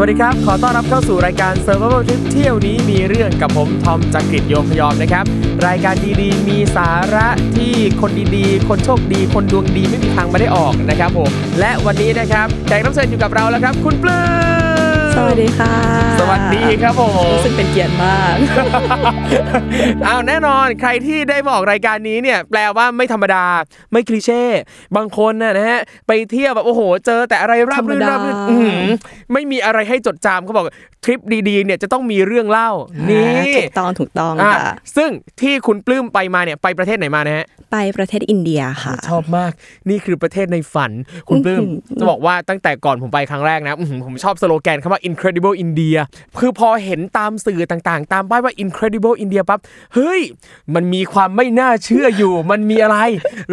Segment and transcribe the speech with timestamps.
[0.00, 5.24] สวัสดีครับ ขอต้อนรับเข้าสู่รายการ Survival Trip เที่ยวนี้มีเรื่องกับผมทอมจากริดโยมพยอมนะครับ
[5.66, 11.30] รายการดีๆ มีสาระที่คนดีๆ คนโชคดี คนดวงดีไม่มีทางมาได้ออกนะครับผม
[11.60, 14.22] และวันนี้นะครับแขกรับเชิญอยู่กับเราแล้วครับ คุณปลื้
[14.66, 14.67] ม
[15.18, 15.74] สวัสดีค่ะ
[16.20, 18.34] สวัสดีครับผมรู้สึกเป็นเกียรติมาก
[20.06, 23.44] อ้าวแน่นอนใครที่ได้มาออกรายการนี้เนี่ยแปลว่าไม่ธรรมดา
[23.92, 24.42] ไม่คลีเช่
[24.96, 28.86] บางคนน่ะนะฮะไปเที่ยวแบบโอ้โห เจอแต่อะไรราบรื่นธรรมดาราบรื่นอื้อหือ
[29.32, 30.66] ไม่มีอะไรให้จดจำเขาบอก
[31.08, 32.70] ทริปดีๆเนี่ยจะต้องมีเรื่องเล่า
[33.10, 39.52] นี่ถูกต้องถูกต้องอะค่ะซึ่งที่คุณปลื้มไปมาเนี่ยไปประเทศไหนมานะฮะไปประเทศอินเดียค่ะ ชอบมาก
[39.88, 40.92] นี่คือประเทศในฝัน
[41.28, 45.98] คุณปลื้มอื้อหือจะบอกว่าตั้งแต่ก่อนผมไปครั้งแรกนะอื้อหือผมชอบสโลแกนคำว่า incredible India
[46.40, 49.60] คือพอเห็นตามสื่อต่างๆ ตามป้ายว่า incredible India ปั๊บ
[49.94, 50.20] เฮ้ย
[50.74, 52.98] มันมีความไม่น่าเชื่ออยู่ มันมีอะไร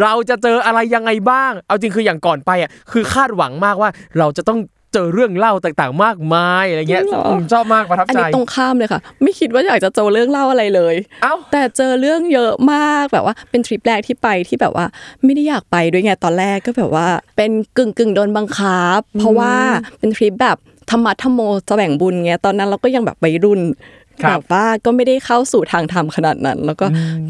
[0.02, 3.90] เราจะเจออะไรยังไงบ้าง เอาจริงคืออย่างก่อนไปอะคือคาดหวังมากว่า
[4.20, 4.60] เราจะต้อง
[4.96, 14.86] เจอเรื่องเล่าต่างๆ มากมายอะไรเงี้ยจริงเหรอผมชอบมากประทับอันใจนี้ตรงข้ามเลยค่ะ ไม่คิดว่าอยากจะเจอเรื่องเล่าอะไรเลยเอ้าแต่เจอเรื่องเยอะมากแบบว่า เป็นทริปแรกที่ไปที่แบบว่า
[15.24, 19.54] ไม่ได้อยากไปด้วยไงตอนแรกก็แบบว่า เป็นกึ่งกึ่งๆโดนบังคับ เพราะว่า
[19.98, 20.58] เป็นทริปแบบ
[20.90, 26.86] ธรรมะธรรมโมจะแบ่งบุญไงตอนนั้นเราก็ยังแบบวัยรุ่นครับ แบบว่าก็ไม่ได้เข้าสู่ทางธรรมขนาดนั้น แล้วก็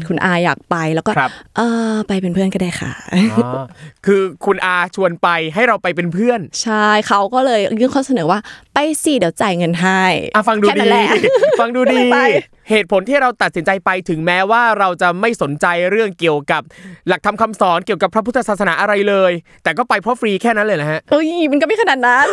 [0.07, 1.61] คุณอาอยากไปแล้วก็ครับเอ
[1.93, 2.91] อไปเป็นเพื่อนก็ได้ค่ะ
[3.33, 3.63] อ๋อ
[4.05, 8.39] คือคุณอาชวนไปให้เราไปเป็นเพื่อน ใช่เขาก็เลยยื่นข้อเสนอว่า
[8.79, 10.03] ไปสิเดี๋ยวจ่ายเงินให้
[10.35, 11.07] อะฟังดูแค่ดีนั้นแหละ
[11.59, 12.17] ฟังดูดีก็เลยไป
[12.69, 16.61] เหตุผลที่เราตัดสินใจไปถึงแม้ว่าเราจะไม่สนใจเรื่องเกี่ยวกับ
[17.07, 19.31] หลักธรรมคำสอนเกี่ยวกับพระพุทธศาสนาอะไรเลย
[19.63, 22.27] แต่ก็ไปเพราะฟรีแค่นั้นเลยนะฮะเอ้ยมันก็ไม่ขนาดนั้น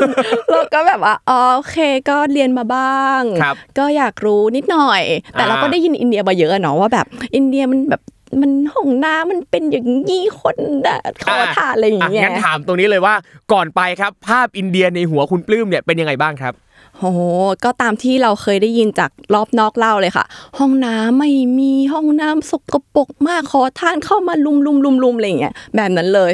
[0.50, 1.78] เราก็แบบว่าอ๋อโอเค
[2.08, 7.06] ก็เรียนมาบ้างครับก็อยากรู้นิดหน่อย แต่อ่าเราก็ได้ยินอินเดียมาเยอะอะเนาะว่าแบบ
[7.36, 8.02] อินเดียมันแบบ
[8.42, 13.14] มันห้องน้ำมันเป็นอย่างนี้คนน่ะขอทานอะไรอย่างอะเงี้ยงั้นถามตรงนี้เลยว่า
[13.52, 16.54] ก่อนไปครับ ภาพอินเดียในหัวคุณปลื้มเนี่ยเป็นยังไงบ้างครับ
[16.98, 17.20] โอ้โห
[17.64, 20.24] ก็ตามที่เราเคยได้ยินจากรอบนอกเล่าเลยค่ะ
[20.58, 26.32] ห้องน้ำไม่มีห้องน้ำสกปรกมากขอทานเข้ามารุมรุมรุมรุมอะไรอย่างเงี้ยแบบนั้นเลย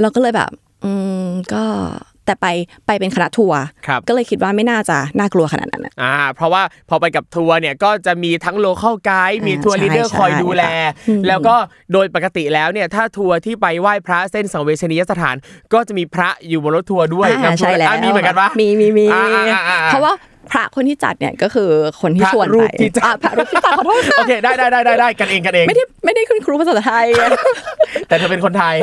[0.00, 0.50] เราก็เลยแบบ
[0.84, 0.92] อื
[1.22, 1.64] มก็
[2.26, 2.46] แต่ไป
[2.86, 10.62] ไปเป็นคณะทัวร์ครับก็เลยคิดว่าไม่น่าจะน่ากลัวขนาดนั้นอะอ่าเพราะว่าพอไปกับทัวร์เนี่ยก็จะมีทั้ง local guide มีอ่าทัวร์ใช่ลีดเดอร์ใช่คอยดูแล
[11.08, 11.54] อืมแล้วก็
[11.92, 15.36] โดยปกติแล้วเนี่ยถ้าทัวร์ที่ไปไหว้พระเส้นสังเวชนียสถาน
[15.72, 20.12] ก็จะมีพระอยู่บนรถทัวร์ด้วยอ่านำทัวร์ใช่แล้วอะมีเหมือนกันปะมีมีมีอ่าอ่าอ่าเพราะว่า
[20.52, 21.70] พระคนที่จัดเนี่ยก็คือ
[22.00, 27.28] คนที่พระชวนรูไปปที่จัดอะพระรูปที่จัดขอโทษค่ะโอเคได้ได้ได้ได้ได้กันเองกันเองไม่ได้ไม่ได้คุณครูภาษาไทยอะ
[28.08, 28.74] แต่เธอเป็นคนไทย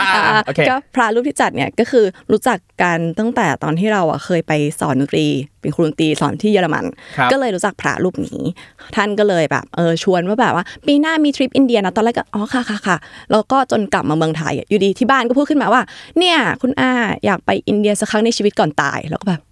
[0.00, 5.26] อ่าอ่าโอเคก็พระรูปที่จัดเนี่ยก็คือรู้จักกันตั้งแต่ตอนที่เราอะเคยไปสอนดนตรี
[5.60, 6.84] เป็นครูดนตรีสอนที่เยอรมัน
[7.16, 8.40] ครับก็เลยรู้จักพระรูปนี้
[8.96, 12.96] ท่านก็เลยแบบเออชวนว่าแบบว่าปีหน้ามีทริปอินเดียนะตอนแรกก็อ๋อค่ะค่ะค่ะ
[13.30, 15.82] แล้วก็จนกลับมาเมืองไทยอะอยู่ดีที่บ้านก็พูดขึ้นมาว่า
[16.18, 16.90] เนี่ยคุณอา
[17.26, 19.51] อยากไปอินเดียสักครั้งในชีวิตก่อนตายแล้วก็แบบอ๋อโ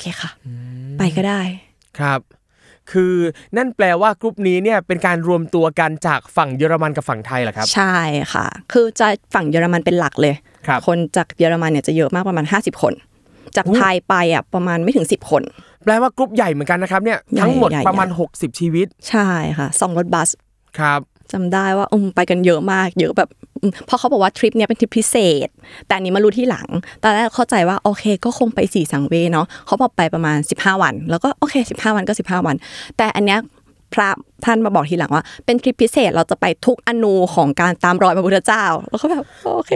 [0.00, 0.30] เคค่ะ
[0.98, 1.40] ไปก็ได้
[1.98, 2.20] ครับ
[2.92, 3.14] คือ
[3.56, 7.96] นั่นแปลว่ากรุ๊ปนี้เนี่ยเป็นการรวมตัวกันจากฝั่งเยอรมันกับฝั่งไทยเหรอครับ ใช่
[8.32, 10.34] ค่ะ คือจะฝั่งเยอรมันเป็นหลักเลย
[10.66, 12.92] ครับคนจากเยอรมันเนี่ยจะเยอะมากประมาณ 50 คน
[13.56, 15.42] จากอู้ไทยไปอะประมาณไม่ถึง 10 คน
[15.84, 19.28] แปลว่ากรุ๊ปใหญ่เหมือนกันนะครับเนี่ยใหญ่ทั้งหมดใหญ่ประมาณใหญ่60 ชีวิต ใช่
[19.58, 20.28] ค่ะสองรถบัส
[20.78, 21.00] ครับ
[21.32, 23.28] จำได้ว่าอมไปกันเยอะมาก เยอะแบบ
[23.86, 25.16] เพราะเขาบอกว่าทริปเนี้ยเป็นทริปพิเศ
[25.46, 25.48] ษ
[25.86, 26.68] แต่อันนี้มารู้ที่หลัง
[27.02, 32.56] ตอนแรกเข้าใจว่าโอเค ก็คงไปสี่สังเวเนาะเขาบอกไปประมาณ 15 วัน แล้วก็โอเค 15 วันก็ 15 วัน
[32.96, 33.38] แต่อันเนี้ย
[33.96, 34.10] พระ
[34.44, 39.72] ท่านมาบอกทีหลังว่า เป็นทริปพิเศษเราจะไปทุกอนูของการตามรอยพระพุทธเจ้า แล้วก็แบบโอเค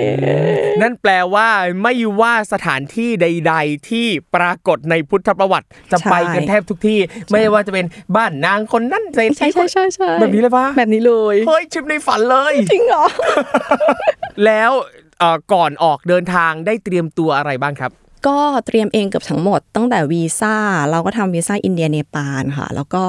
[0.81, 1.49] นั่นแปลว่า
[1.83, 6.99] ไม่ว่าสถานที่ใด ๆ ที่ปรากฏในพุทธประวัติจะใช่ไปกันแทบทุกที่
[7.31, 7.87] ไม่ว่าจะเป็น
[8.17, 13.05] บ้านนางคนนั้นเศรษใช่ฐีใช่ใช่ใช่แบบนี้เลยปะแบบนี้เลยเฮ้ยทริปในฝันเลยจริงเหรอ
[14.45, 14.71] แล้ว
[15.19, 17.93] เอ่อก่อนออกเดินทางได้เตรียมตัวอะไรบ้างครับ
[18.27, 18.37] ก็
[18.67, 20.55] เตรียมเองเกือบทั้งหมดตั้งแต่วีซ่า
[20.91, 23.05] เราก็ทำวีซ่าอินเดียเนปาลค่ะ แล้วก็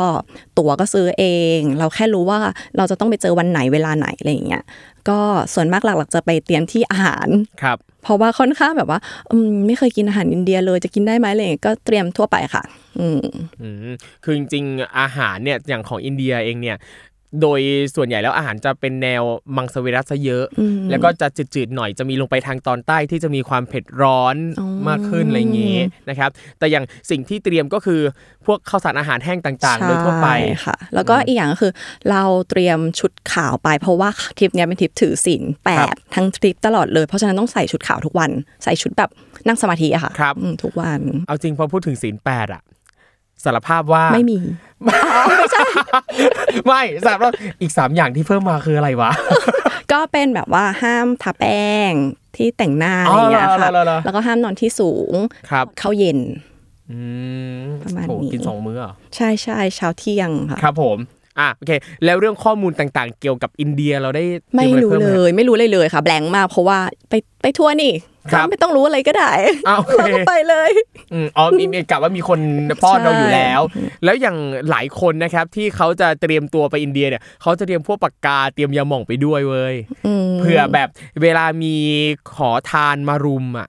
[0.58, 1.26] ตั๋วก็ซื้อเอ
[1.58, 2.40] ง เราแค่รู้ว่า
[2.78, 4.64] เราจะต้องไปเจอวันไหนเวลาไหนอะไรอย่างเงี้ย
[5.10, 5.20] ก็
[5.54, 7.28] ส่วนมากหลักๆ จะไปเตรียมที่อาหาร
[7.64, 9.00] ครับ เพราะว่าค่อนข้างแบบว่า
[9.32, 12.64] อืมไม่เคยกินอาหารอินเดียเลยจะกินได้ไหมอะไรอย่างเงี้ยก็เตรียมทั่วไปค่ะ
[13.00, 13.22] อืม
[13.62, 13.94] อืม
[14.24, 16.78] คือจริงๆอาหารเนี่ยอย่างของอินเดียเองเนี่ย
[17.42, 17.60] โดย
[17.96, 19.24] ส่วนใหญ่แล้วอาหารจะเป็นแนว
[19.56, 25.80] มังสวิรัตซะเยอะอืมแล้วก็จะจืดๆหน่อยจะมีลงไปทางตอนใต้ที่จะมีความเผ็ดร้อนอ๋อมากขึ้นอะไรอย่างงี้
[26.10, 26.30] นะครับ
[26.60, 28.02] แต่อย่างสิ่งที่เตรียมก็คือ
[28.46, 31.72] พวกข้าวสารอาหารแห้งต่างๆ โดยทั่วไปใช่ค่ะ แล้วก็อีกอย่างก็คือ
[32.10, 38.32] เราเตรียมชุดขาวไป เพราะว่าทริปเนี้ยเป็นทริปถือศีลแปครัดบทั้งทริปตลอดเลย เพราะฉะนั้นต้องใส่ชุดขาวทุกวัน
[38.64, 39.10] ใส่ชุดแบบ
[39.48, 42.62] นั่งสมาธิอะค่ะครับอืมทุกวัน เอาจริงพอพูดถึงศีลแปดอะ
[43.44, 44.40] สารภาพว่าไม่มี
[46.68, 49.12] ไม่สารภาพอีกสามอย่างที่เพิ่มมาคืออะไรวะ
[49.92, 51.94] ก็เป็นแบบว่าห้ามทาแป้ง
[52.36, 55.14] ที่แต่งหน้าอะไรอย่างเงี้ยอ๋อค่ะเหรอเหรอเหรอแล้วก็ห้ามนอนที่สูง
[55.50, 56.20] ครับเข้าวเย็น
[56.92, 57.00] อื
[57.60, 60.98] มประมาณโหนี้กินสองมื้อเหรอใช่ใช่เช้าเที่ยงค่ะครับผม
[61.40, 61.72] อะโอเค
[62.06, 64.24] แล้วเรื่องข้อมูลต่างๆ เกี่ยวกับอินเดียเราได้
[64.56, 66.80] ไม่ตยอะรู้พิ่หเลย ไม่รู้เลยเลยค่ะ แบงค์มากเพราะว่า
[67.10, 67.94] ไปไปทัวร์นี่
[68.32, 69.32] ครับไม่ต้องรู้อะไรก็ได้
[69.68, 70.72] อะโอเคเราก็ไปเลย
[71.14, 72.40] อืมอ๋อมีมีกะว่ามีคน
[72.84, 73.62] ป้อนใช่เราอยู่แล้ว
[74.04, 74.38] แล้วอย่าง
[74.70, 79.76] หลายคนนะครับที่เขาจะเตรียมตัวไปอินเดียเนี่ยเขาจะเตรียมพวกปากกาเตรียมยาหม่องไปด้วยเว้ย
[80.28, 80.90] มเผื่อแบบ
[81.22, 81.76] เวลามี
[82.36, 83.68] ขอทานมารุมอะ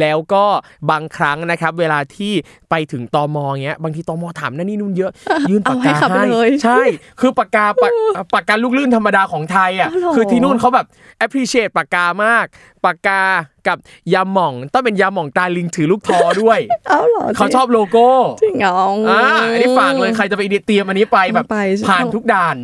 [0.00, 0.44] แล้วก็
[0.90, 2.32] บางครั้งนะครับ เวลาที่
[2.70, 5.12] ไปถึงตมเงี้ยบางทีตมถามนั่นนี่นู่นเยอะ
[5.50, 6.80] ยื่นปากกาเอาให้ขับให้เลยใช่
[7.20, 7.92] คือปากกาปาก
[8.34, 10.86] ปากกาลูกลื่นธรรมดาของไทยอะอ๋อเหรอคือที่นู่นเขาแบบ
[11.24, 12.46] appreciate ปากกามาก
[12.84, 13.20] ปากกา
[13.68, 13.78] กับ
[14.14, 16.58] ยาหม่องต้องเป็นยาหม่องตาลิงถือลูกทอด้วย
[16.88, 18.08] เอาเหรอเขาชอบโลโก้
[18.42, 19.20] จริงเหรออ่า
[19.52, 22.56] อันนี้ฝากเลยใครจะไปอินเดียเตรียมอันนี้ไปแบบไปใช่ไหมผ่านทุกด่าน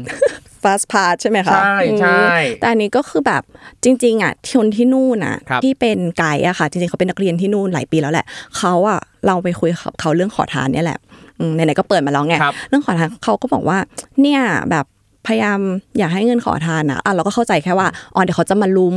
[0.62, 3.42] fast pass ใช่ไหมคะใช่ใช่อืมแต่อันนี้ก็คือแบบ
[3.84, 8.26] จริง ๆอะคนที่นู่นอะครับที่เป็นไกด์อะค่ะ จริงๆเขาเป็นนักเรียนที่นู่นหลายปีแล้วแหละ
[8.58, 10.98] เขาอะเราไปคุยกับเขาเรื่องขอทานเนี่ยแหละ
[11.38, 13.78] อืมไหนๆก็เปิดมาแล้วไงครับเรื่องขอทานเขาก็บอกว่า
[14.20, 14.40] เนี่ย
[14.70, 14.86] แบบ
[15.26, 15.60] พยายาม
[15.98, 18.96] อยากให้เงินขอทานนะอะเราก็เข้าใจแค่ว่าอ๋อเดี๋ยวเขาจะมาลุม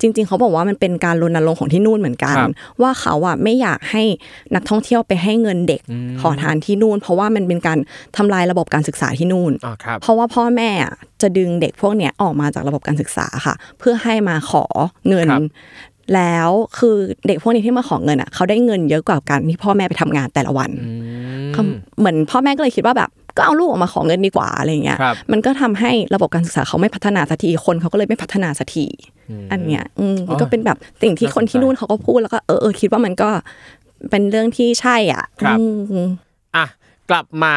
[0.00, 2.50] จริง ๆ เขาบอกว่ามันเป็นการรณรงค์ของที่นู่นเหมือนกันครับ
[2.82, 4.02] ว่าเขาอะไม่อยากให้
[4.54, 5.80] นักท่องเที่ยวไปให้เงินเด็ก
[6.20, 7.78] ขอทานที่นู่น เพราะว่ามันเป็นการ
[8.16, 14.64] ทำลายระบบการศึกษาที่นู่นอ่าครับเพราะว่าพ่อแม่อะจะดึงเด็กพวกเนี้ยออกมาจากระบบการศึกษาค่ะ เพื่อให้มาขอ
[15.08, 15.44] เงินครับ
[16.14, 16.96] แล้วคือ
[17.26, 20.92] เด็กพวกนี้ที่มาขอเงินอะเขาได้เงินเยอะกว่าการที่พ่อแม่ไปทำงานแต่ละวันอื
[21.48, 21.62] มเขา
[21.98, 28.86] เหมือนพ่อแม่ก็เลยคิดว่าแบบ ก็เอาลูกออกมาขอเงินดีกว่าอะไรเงี้ยครับมันก็ทำให้ระบบการศึกษาเขาไม่พัฒนาสักทีคนเขาก็เลยไม่พัฒนาสักที
[29.52, 33.28] อันเนี้ยอืมมันก็เป็นแบบสิ่งที่คนที่นู่นเขาก็พูดแล้วก็เออเออคิดว่ามันก็
[34.10, 35.64] เป็นเรื่องที่ใช่อะครับอื
[36.06, 36.08] ม
[36.56, 36.66] อะ
[37.10, 37.54] กลับมา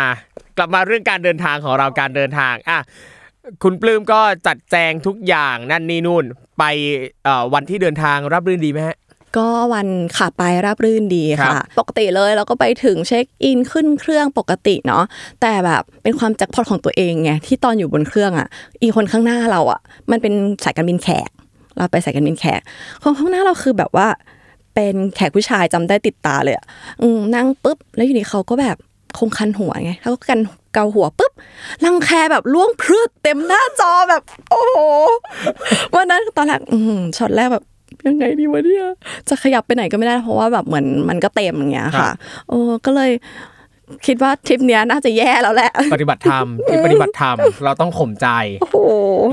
[0.58, 2.80] กลับมาเรื่องการเดินทางของเราการเดินทางอะ
[3.64, 6.24] คุณปลื้มก็จัดแจงทุกอย่างนั่นนี่นู่น
[6.60, 6.64] ไป
[7.24, 8.98] เอ่อวันที่เดินทางรับรื่นดีไหมฮะ
[9.38, 9.88] ก็วัน
[10.18, 15.04] ขับไปราบรื่นดีครัค่ะบปกติเลยเราก็ไปถึงเช็คอินขึ้นเครื่องปกติเนาะ
[15.42, 18.48] แต่แบบเป็นความแจ็คพอตของตัวเองไงที่ตอนอยู่บนเครื่องอะ
[18.82, 19.80] อีกคนข้างหน้าเราอะ
[20.12, 20.34] มันเป็น
[20.64, 21.30] สายการบินแขก
[21.78, 22.62] เราไปสายการบินแขก
[23.04, 24.08] คนข้างหน้าเราคือแบบว่า
[24.76, 26.66] เป็นแขกผู้ชายจำได้ติดตาเลยอะ
[27.02, 28.78] อืมนั่งปุ๊บ แล้วอยู่ดีเขาก็แบบ
[29.18, 30.40] คงคันหัวไงเขาก็กัน
[30.74, 31.32] เกาหัวปุ๊บ
[31.86, 34.78] รังแคแบบล่วงพรืดเต็มหน้าจอแบบ โอ้โห
[35.96, 37.66] วันนั้นตอนแรกอืมช็อตแรกแบบ
[38.08, 38.86] ยังไงดีวะเนี่ย
[39.30, 42.14] จะขยับไปไหนก็ไม่ได้เพราะว่าแบบเหมือนมันก็เต็มอย่างเงี้ยครัค่ะบ
[42.50, 43.12] โอ้ก็เลย
[44.08, 48.28] คิดว่าทริปเนี้ยน่าจะแย่แล้วแหละ ปฏิบัติธรรมที่ปฏิบัติธรรมเราต้องข่มใจ
[48.62, 48.78] โอ้โห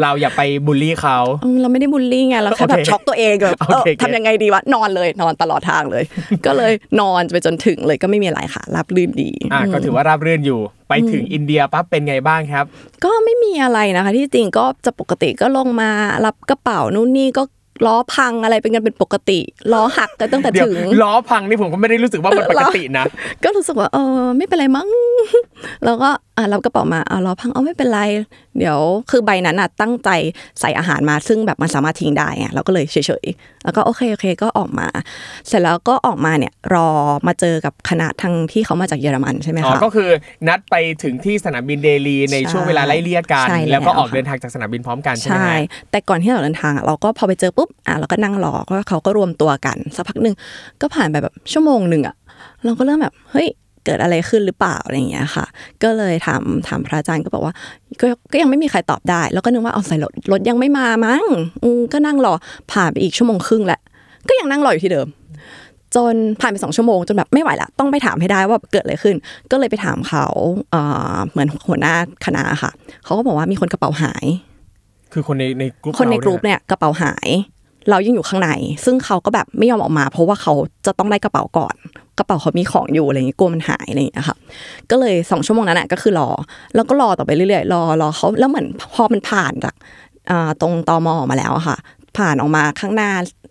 [0.03, 6.05] เราอย่าไปบูลลี่เขาอืมเราไม่ได้บูลลี่ไงเราแค่แบโอบเคช็อกตัวเองแบบโอเออเคทำยังไงดีวะนอนเลยนอนตลอดทางเลย
[6.47, 12.65] ก็เลยนอนไปจนถึงเลยก็ไม่มีอะไรค่ะรับลื่นดีอะก็ถือว่าราบรื่นอยู่ไปถึงอินเดียปั๊บเป็นไงบ้างครับ
[13.05, 15.91] ก็ไม่มีอะไรนะคะ ที่จริงก็จะปกติก็ลงมา
[16.25, 17.43] รับกระเป๋านู่นนี่ก็
[17.87, 19.39] ล้อพังอะไรเป็นกันเป็นปกติ
[19.73, 23.05] ล้อหักกันตั้งแต่เดี๋ยวถึงล้อพังนี่ผมก็ไม่ได้รู้สึกว่ามันปกตินะ
[23.45, 24.89] ก็รู้สึกว่าเออไม่เป็นไรมั้ง
[25.85, 28.01] แล้วก็อะรับกระเป๋ามาเอาล้อพังเอาไม่เป็นไร
[28.59, 28.79] เดี๋ยว
[29.11, 30.11] คือใบนั้นอะตั้งใจ
[30.61, 34.89] ใส่อาหารมาซึ่งแบบมันสามารถทิ้งได้ไงเราก็เลยเฉยๆ แล้วก็โอเคโอเคก็ออกมา
[35.49, 36.89] เสร็จแล้วก็ออกมาเนี่ยรอ
[37.27, 40.09] มาเจอกับคณะทางที่เขามาจากเยอรมันใช่ไหมอ๋อคะก็คือ
[40.49, 45.59] นัดไปถึงที่สนามบินเดลีในใช่ช่วงเวลาไล่เลี่ยกันใช่แล้วแล้วก็ออกค่ะเดินทางจากสนามบินพร้อมกันใช่ไหมใช่ฮะ
[45.91, 50.35] แต่ก่อนที่เราเดินทางอะเราก็พอไปเจอปุ๊บอะเราก็นั่งรอก็เขาก็รวมตัวกันสักพักหนึ่ง
[50.81, 52.15] ก็ผ่านไปแบบชั่วโมงหนึ่งอะ
[52.65, 53.49] เราก็เริ่มแบบเฮ้ย
[53.85, 55.47] เกิดอะไรขึ้นหรือเปล่าอะไรอย่างเงี้ยค่ะ
[55.83, 57.55] ก็เลยถามถามพระอาจารย์ก็บอกว่า
[58.01, 61.25] ก็ก็ยังไม่มีใครตอบได้ แล้วก็นึกว่าเอาใส่รถรถยังไม่มามั้ง
[61.63, 62.35] อืมก็นั่งรอ
[62.73, 63.81] ผ่านไปอีกชั่วโมงครึ่งแหละ
[64.29, 65.09] ก็ยังนั่งรออยู่ที่เดิม
[65.97, 69.17] จนผ่านไปสองชั่วโมงจนแบบไม่ไหวละต้องไปถามให้ได้ว่าเกิดอะไรขึ้น
[69.51, 70.27] ก็เลยไปถามเขา
[70.71, 70.83] เอ่
[71.15, 72.71] อเหมือนหัวหน้าคณะค่ะ
[73.05, 74.27] เขาก็บอกว่ามีคนกระเป๋าหาย
[75.13, 77.29] คือคนในในกลุ่มคนในเรากลุ่มเนี่ยกระเป๋าหาย
[77.91, 78.51] เรายังอยู่ข้างใน
[78.85, 80.53] ซึ่งเขาก็แบบไม่ยอมออกมา เพราะว่าเขา
[80.87, 81.75] จะต้องได้กระเป๋าก่อน
[82.19, 84.37] กระเป๋าเขามีของอยู่อะไรอย่างงี้กลัวมันหายอะไรอย่างเงี้ยค่ะ
[84.91, 86.29] ก็เลยสองชั่วโมงนั้นอะก็คือรอ
[86.75, 89.75] แล้วก็รอต่อไปเรื่อยๆรอรอเขาแล้วเหมือนพอมันผ่านจาก
[90.61, 91.77] ตรงตอมออกมาแล้วค่ะ
[92.19, 93.11] ผ่านออกมาข้างหน้า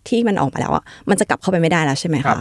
[0.10, 2.40] ที่มันออกมาแล้วอะมันจะกลับเข้าไปไม่ได้แล้วใช่ไหมคะ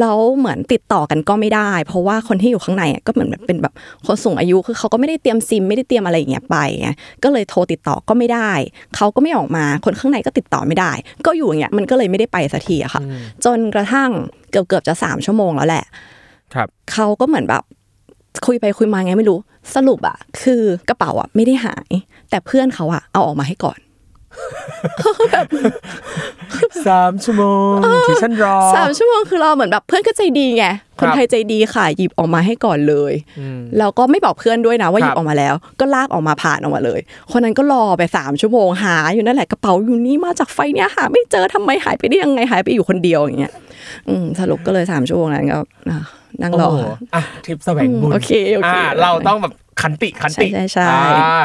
[0.00, 3.72] แล้วเหมือนติดต่อกันก็ไม่ได้ เพราะว่าคนที่อยู่ข้างในอะก็เหมือนแบบเป็นแบบ
[4.06, 6.88] คนสูงอายุคือเขาก็ไม่ได้เตรียมซิมไม่ได้เตรียมอะไรอย่างเงี้ยไปไง
[7.22, 8.50] ก็เลยโทรติดต่อก็ไม่ได้
[8.96, 10.92] เขาก็ไม่ออกมาคนข้างในก็ติดต่อไม่ได้
[11.26, 13.02] ก็อยู่อย่างเงี้ยมันก็เลยไม่ได้ไปสักทีอะค่ะ
[13.44, 14.10] จนกระทั่ง
[14.50, 15.84] เกือบเกือบๆจะสามชั่วโมงแล้วแหละ
[16.54, 17.62] ครับเขาก็เหมือนแบบ
[18.46, 19.38] คุยไปคุยมาไงไม่รู้
[19.74, 21.88] สรุปอะคือกระเป๋าอะไม่ได้หาย
[22.30, 23.78] แต่เพื่อนเขาอะเอาออกมาให้ก่อน
[26.86, 27.74] สามชั่วโมง
[28.08, 30.66] ที่ฉันรอสามชั่วโมงคือเราเหมือนแบบเพื่อนก็ใจดีไง
[30.98, 33.12] คครับนไทยใจดีค่ะหยิบออกมาให้ก่อนเลย
[33.78, 37.00] แล้วก็ไม่บอกเพื่อนด้วยนะว่าคหรับยิบออกมาแล้ว ก็ลากออกมาผ่านออกมาเลย
[37.32, 43.52] คนนั้นก็รอไปสามชั่วโมงหาอยู่นั่นแหละกระเป๋าอยู่นี่มาจากไฟเนี้ยหาไม่เจอทำไมหายไปได้ยังไงหายไปอยู่คนเดียวอย่างเงี้ย
[44.08, 45.58] อืมสรุปก็เลยสามชั่วโมงนั้นก็
[45.90, 45.98] อะ
[46.42, 46.80] นั่งรอโโห
[47.14, 51.38] อะทริปแสวงบุญโอเคโอเคอ่าเราต้องแบบขันติขันติใช่ใช่ใช่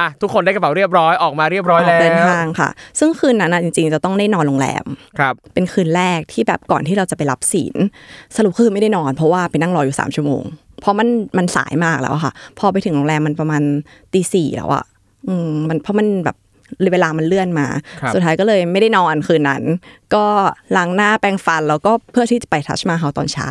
[0.00, 4.84] อ่าอะทุกคนได้กระเป๋าเรียบร้อยออกมาเรียบร้อยออกแล้วเดินทางค่ะ ซึ่งคืนนั้นน่ะจริงๆจะต้องได้นอนโรงแรม
[5.18, 7.76] ครับ เป็นคืนแรกที่แบบก่อนที่เราจะไปรับศีล
[8.36, 10.42] สรุปคือไม่ได้นอน เพราะว่าไปนั่งรออยู่สามชั่วโมง
[10.80, 13.62] เพราะมันมันสายมากแล้วอะค่ะ พอไปถึงโรงแรมมันประมาณ
[14.12, 14.84] ตีสี่แล้วอะ
[15.28, 16.36] อืมมันเพราะมันแบบ
[16.92, 17.66] เวลามันเลื่อนมา
[18.00, 19.62] ครับสุดท้ายก็เลยไม่ได้นอนคืนนั้น
[20.14, 20.24] ก็
[20.76, 23.50] ล้างหน้าแปรงฟันแล้วก็เพื่อที่จะไปทัชมาเฮาตอนเช้า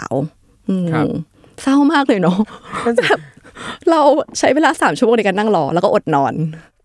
[0.69, 1.05] อืมครับ
[1.63, 2.37] เศร้ามากเลยเนาะ
[2.97, 3.19] แบบ
[3.91, 4.01] เรา
[4.39, 6.33] ใช้เวลาสามชั่วโมงในการนั่งรอแล้วก็อดนอน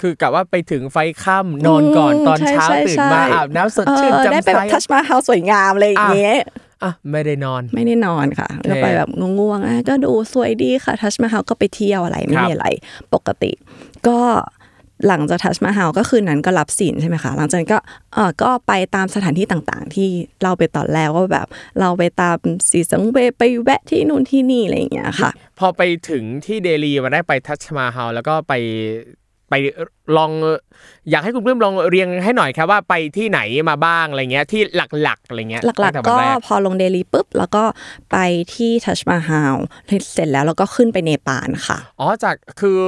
[0.01, 6.37] คือกะว่าไปถึงไฟค่ำนอนก่อนอืมตอนเช้าใช่ใช่ตื่นมาใช่อาบน้ำสดเอชื่นอได้จำไปใสแบบทัชมาเฮาสวยงามอะไรอย่างเงี้ย
[6.83, 9.09] อะไม่ได้นอน ไม่ได้นอนค่ะก็ไปแบบ
[9.39, 12.67] ง่วงๆอะก็ดูสวยดีค่ะทัชมาฮาลก็ไปเที่ยวอะไรไม่ครับมีอะไร
[13.15, 13.53] ปกติ
[14.09, 14.19] ก็
[15.09, 17.79] หลังจากทัชมาฮาลก็คืนนั้นก็รับศีลใช่ไหมคะ หลังจากนั้นก็
[18.15, 20.09] เออก็ไปตามสถานที่ต่างๆ ที่
[20.43, 21.47] เราไปตอนแรกว่าแบบ
[21.81, 22.37] เราไปตาม
[22.71, 28.53] สีสังเวไปแวะที่นู่นที่นี่อะไรอย่างเงี้ยค่ะ พอไปถึงที่เดลีมาได้ไปทัชมาฮาลแล้วก็ไป
[29.55, 29.61] ไป
[30.17, 30.31] ลอง
[31.11, 34.61] อยากให้คุณเพิ่มลองเรียงให้หน่อยครับว่าไปที่ไหนมาบ้างอะไรเงี้ยที่
[35.03, 37.65] หลักๆอะไรเงี้ยหลักตั้งแต่ๆก็วันแรพอลงเดลีปุ๊บแล้วก็
[38.13, 38.17] ไป
[38.55, 39.57] ที่ทัชมาฮาล
[40.13, 42.81] เสร็จแล้วแล้วก็ขึ้นไปเนปาลค่ะอ๋อจากคือ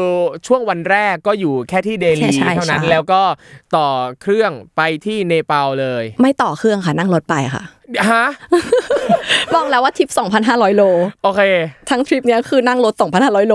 [0.47, 3.23] ช่วงวันแรกก็อยู่แค่ที่เดลีใช่ใช่เท่านั้นใช่แล้วก็
[3.77, 3.89] ต่อ
[4.23, 7.65] เครื่องไปที่เนปาลเลย ไม่ต่อเครื่องค่ะนั่งรถไปค่ะ
[8.11, 8.27] ฮะ
[9.55, 10.09] บอกแล้วว่าทริป
[10.45, 10.83] 2,500 โล
[11.23, 11.41] โอเค
[11.91, 13.55] ทั้งทริปเนี้ยคือนั่งรถ 2,500 โล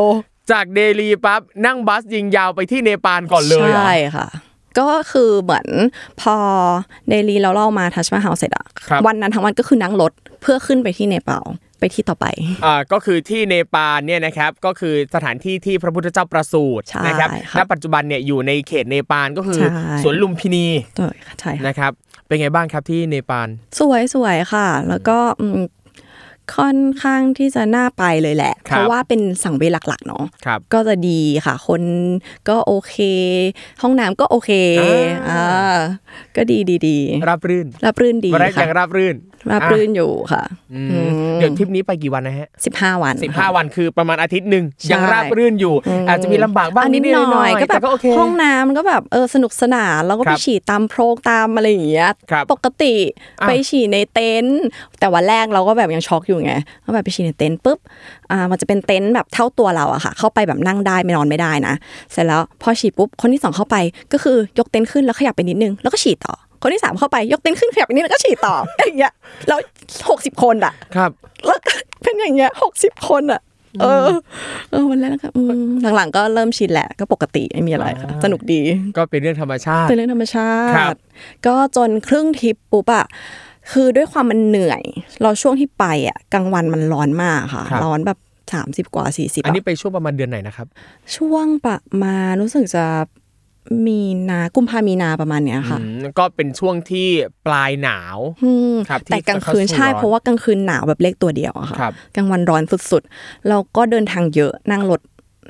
[0.52, 4.28] จากเดลีปั๊บนั่งบัสยิงยาวไปที่เนปาลก่อนเลยเหรอใช่ค่ะ
[4.80, 5.68] ก็คือเหมือน
[6.22, 6.36] พอ
[7.10, 11.46] เดลีเราเล่ามาทัชมาฮาลเสร็จอะครับวันนั้นทั้งวันก็คือนั่งรถเพื่อขึ้นไปที่เนปาล
[11.80, 12.26] ไปที่ต่อไป
[12.66, 20.68] อ่าก็คือที่เนปาลเนี่ยนะครับก็คือสถานที่ที่พระพุทธเจ้าประสูติใช่นะครับค่ะณปัจจุบันเนี่ยอยู่ในเขตเนปาลก็คือใช่สวนลุมพินี
[20.98, 21.92] ใช่ค่ะใช่ค่ะนะครับ
[22.28, 23.48] เป็นไงบ้างครับที่เนปาล
[23.80, 25.60] สวยสวยค่ะ แล้วก็อืม
[26.58, 31.82] ค่อนข้างที่จะน่าไปเลยแหละ เพราะว่าเป็นสังเวยหลักๆเนาะครับก็จะดีค่ะ คน
[32.50, 32.96] ก็โอเค
[33.82, 35.80] ห้องน้ำก็โอเคอ่าอ่า
[36.36, 36.98] ก็ดีดีดี
[37.30, 39.16] ราบรื่นรับรื่นดีวันแรกค่ะยังราบรื่น
[39.52, 40.44] รับรื่นอยู่ค่ะ
[40.74, 45.76] อืมเดี๋ยวทริปนี้ไปกี่วันนะฮะสิบห้าวันสิบค่ะห้าวันคือประมาณอาทิตย์หนึ่งใช่ยังราบรื่นอยู่
[46.10, 47.02] อาจจะมีลำบากบ้างอันนิด
[47.34, 52.96] หน่อยก็แบบแต่ก็โอเคห้องน้ำมันก็แบบเออสนุกสนานแล้วก็ครัไปบฉี่ตามโพรงตามอะไรอย่างเงี้ยครับปกติ
[53.40, 54.62] อะไปฉี่ในเต็นท์
[55.00, 56.54] แต่วันแรกเราก็แบบยังช็อกอยู่ไง
[56.86, 57.80] ก็แบบไปฉี่ในเต็นท์ปุ๊บ
[58.32, 61.74] อ่ามันจะเป็นเต็นท์แบบเท่าตัวเราอะค่ะ เข้าไปแบบนั่งได้ไม่นอนไม่ได้นะ
[62.12, 63.76] เสร็จแล้วพอฉี่ปุ๊บคนที่สองเข้าไป
[64.14, 68.56] ก็คือยกเต็นท์ขึ้นแล้วขยับไปนิดนึงแล้วก็ฉี่ต่อคนที่สามเข้าไปยกเต็นท์ขึ้นขยับไปนิดนึงแล้วก็ฉี่ต่อ
[68.88, 69.14] อย่างเงี้ย
[69.48, 69.60] แล้ว
[70.10, 71.12] หกสิบคนอะครับ
[71.46, 73.42] แล้วก็เป็นอย่างเงี้ยหกสิบคนอะ
[73.82, 74.08] เออ
[74.72, 78.60] เออวันแรกก็อืมหลังๆก็เริ่มชินแหละก็ปกติไม่มีอะไรค่ะอ่าสนุกดี
[78.98, 81.00] ก็เป็นเรื่องธรรมชาติเป็นเรื่องธรรมชาครับติ
[81.48, 83.06] ก็จนครึ่งทริปปุ๊บอะ
[83.72, 84.84] คือด้วยความมันเหนื่อย
[85.22, 88.20] เราช่วงที่ไปอะกลางวันมันร้อนมากค่ะ ครับ ร้อนแบบ
[88.54, 90.68] สามสิบกว่าสี่สิบอันนี้ไปช่วงประมาณเดือนไหนนะครับ
[91.16, 92.86] ช่วงประมาณรู้สึกจะ
[93.88, 94.00] มี
[94.30, 97.08] นากุมภามีนาประมาณเนี้ยค่ะ อืมก็เป็นช่วงที่
[97.46, 105.00] ปลายหนาว อืมครับที่แต่กลางคืนจะเข้าสู่ใช่ร้อน เพราะว่ากลางคืนหนาวแบบเลขตัวเดียวอะค่ะ ครับ กลางวันร้อนสุดๆ เราก็เดินทางเยอะนั่งรถ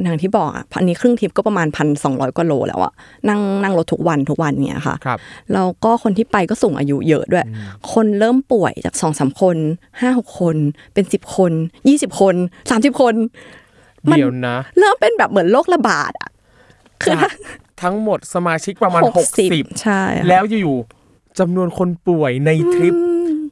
[0.03, 2.93] อย่างที่บอกอะอันนี้ครึ่งทริปก็ประมาณพันสองร้อยกว่าโลแล้วอะ
[3.29, 5.19] นั่งนั่งรถทุกวันทุกวันเนี่ยค่ะครับ
[5.53, 7.45] แล้วก็คนที่ไปก็สูงอายุเยอะด้วย
[7.93, 9.57] คนเริ่มป่วยจากสองสามคน
[9.99, 10.55] ห้าหกคน
[10.93, 11.51] เป็นสิบคน
[11.87, 12.35] ยี่สิบคน
[12.69, 13.15] สามสิบคน
[14.09, 16.29] มันเดี๋ยวนะ เริ่มเป็นแบบเหมือนโรคระบาดอะ
[17.01, 17.31] คือจาก
[17.81, 22.95] ทั้งหมดสมาชิกประมาณหกสิบ60ใช่ค่ะแล้วอยู่ๆจำนวนคนป่วยในทริป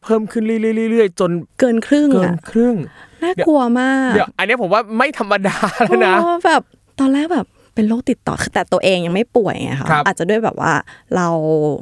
[0.04, 2.76] เพิ่มขึ้นเรื่อยๆๆจนเกินครึ่งเกินอะครึ่ง
[3.24, 6.62] น่ากลัวมากเดี๋ยวอันนี้ผมว่าไม่ธรรมดาแล้วนะโอ้แบบ
[7.00, 10.74] ตอนแรกแบบเป็นโรคติดต่อคือแต่ตัวเองยังไม่ป่วยไงคะครับอาจจะด้วยแบบว่า
[11.16, 11.28] เรา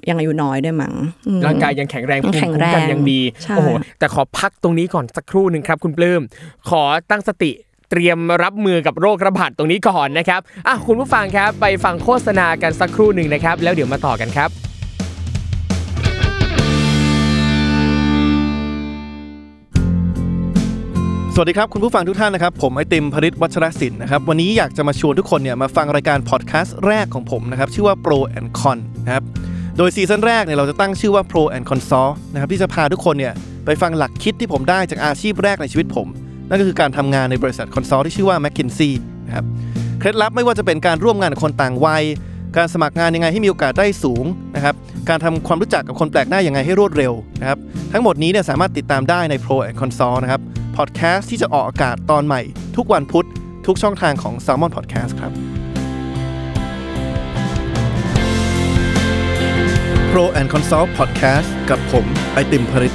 [0.10, 0.94] ยังอายุน้อยด้วยมั้ง
[1.28, 6.22] อืมร่างกายยังแข็งแรงยังภูมิแข็งคุ้มแรงกันยังดีใช่โอ้โหแต่ขอพักตรงนี้ก่อนสักครู่หนึ่งครับคุณปลื้ม
[6.70, 7.52] ขอตั้งสติ
[7.92, 14.50] เตรียมรับมือกับโรคระบาดตรงนี้ก่อนนะครับอะคุณผู้ฟังครับไปฟังโฆษณากันสักครู่หนึ่งนะครับ แล้วเดี๋ยวมาต่อกันครับ
[21.40, 29.24] สวัสดีครับคุณผู้ฟังทุกท่านนะครับผมไอติมพริษฐ์ วัชรสินธุนะครับวันนี้อยากจะมาชวนทุกคนเนี่ยมาฟังรายการพอดแคสต์แรกของผมนะครับชื่อว่า Pro and Con นะครับ
[29.78, 33.34] โดยซีซั่นแรกเนี่ยเราจะตั้งชื่อว่า Pro and Consult นะครับที่จะพาทุกคนเนี่ย
[33.66, 36.08] ไปฟังหลักคิดที่ผมได้จากอาชีพแรกในชีวิตผม
[36.50, 38.92] นั่นก็คือการทำงานในบริษัท consult ที่ชื่อว่า McKinsey
[39.28, 39.46] นะครับ
[40.00, 42.04] เคล็ดลับไม่ว่าจะเป็นการร่วมงานกับคนต่างวัย
[42.58, 44.26] การสมัครงานยังไงให้มีโอกาสได้สูง
[44.56, 44.76] นะครับ
[45.10, 47.58] การทำความรู้จักกับคนแปลกหน้ายังไงให้รวดเร็วนะครับ
[47.94, 50.42] ทั้งหมดนี้เนี่ยสามารถติดตามได้ใน Pro and Consult นะครับ
[50.78, 52.42] พอดแคสต์ที่จะออกอากาศตอนใหม่
[52.76, 53.28] ทุกวันพุธ
[53.66, 55.32] ทุกช่องทางของ s ซ l m o n Podcast ครับ
[60.12, 62.94] Pro and Consult Podcast กับผม ไอติมผลิต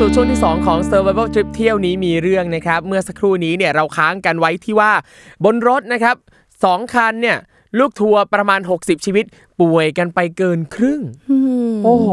[0.00, 4.92] สู่ช่วงที่ 2 ของ Survival Trip เที่ยวนี้มีเรื่องนะครับ เมื่อสักครู่นี้เนี่ยเราค้างกันไว้ที่ว่า
[5.44, 6.16] บนรถนะครับ
[6.64, 7.38] สองคันเนี่ย
[7.78, 9.24] ลูกทัวร์ประมาณ 60 ชีวิต
[9.60, 11.00] ป่วยกันไปเกินครึ่ง
[11.84, 12.08] โอ้โห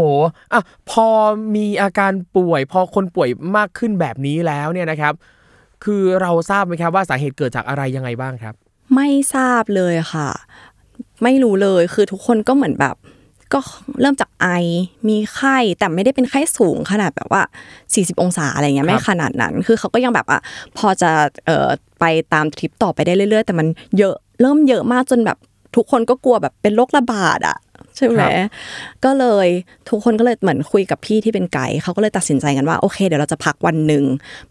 [0.53, 1.07] อะพอ
[1.55, 5.13] มีอาการป่วย พอคนป่วยมากขึ้นแบบนี้แล้วเนี่ยนะครับ
[5.83, 8.53] คือเราทราบไหมครับว่าสาเหตุเกิดจากอะไรยังไงบ้างครับ
[8.95, 10.29] ไม่ทราบเลยค่ะ
[11.23, 12.95] ไม่รู้เลยคือทุกคนก็เหมือนแบบ
[13.53, 13.59] ก็
[14.01, 14.47] เริ่มจากไอ
[15.09, 17.41] มีไข้ แต่ไม่ได้เป็นไข้สูงขนาดแบบว่า
[17.83, 20.41] 40 องศาอะไรเงี้ยไม่ขนาดนั้น คือเขาก็ยังแบบอะ
[20.77, 21.11] พอจะ
[21.45, 21.67] เอ่อ
[21.99, 25.37] ไปตามทริปต่อไปได้เรื่อย ๆ แต่มันเยอะเริ่มเยอะมากจนแบบ
[25.75, 27.57] ทุกคนก็กลัวแบบเป็นโรคระบาดอะ
[27.95, 28.31] ใช่ไหมครับ
[29.05, 29.47] ก็เลย
[29.89, 34.03] ทุกคนก็เลยเหมือนคุยกับพี่ที่เป็นไกด์เขาก็เลยตัดสินใจกันว่าโอเค เดี๋ยวเราจะพักวันหนึ่ง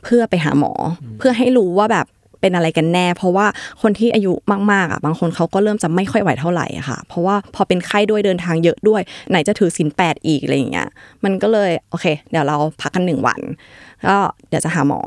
[0.02, 2.06] เพื่อไปหาหมออเพื่อให้รู้ว่าแบบ
[2.40, 3.46] เป็นอะไรกันแน่ เพราะว่า
[3.82, 4.32] คนที่อายุ
[4.72, 10.88] มากๆอะบางคนเขาก็เริ่มจะไม่ค่อยไหวเท่าไหร่ค่ะ เพราะว่าพอเป็นไข้ด้วยเดินทางเยอะด้วย ไหนจะถือศีลแปดอีกอะไรอย่างเงี้ย
[11.24, 13.40] มันก็เลยโอเค เดี๋ยวเราพักกันหนึ่งวัน
[14.08, 14.16] ก็
[14.48, 15.00] เดี๋ยวจะหาหมอ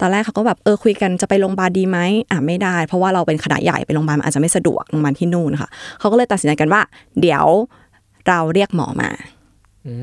[0.00, 1.98] ตอนแรกเขาก็แบบเออคุยกันจะไปโรงพยาบาลดีไหม
[2.30, 6.80] อะไม่ได้ เพราะว่าเราเป็นคณะใหญ่ไปโรงพยาบาลอาจจะไม่สะดวกโรงพยาบาลที่นู่นค่ะเขาก็เลยตัดสินใจกันว่า
[7.20, 7.46] เดี๋ยว
[8.28, 9.10] เราเรียกหมอมา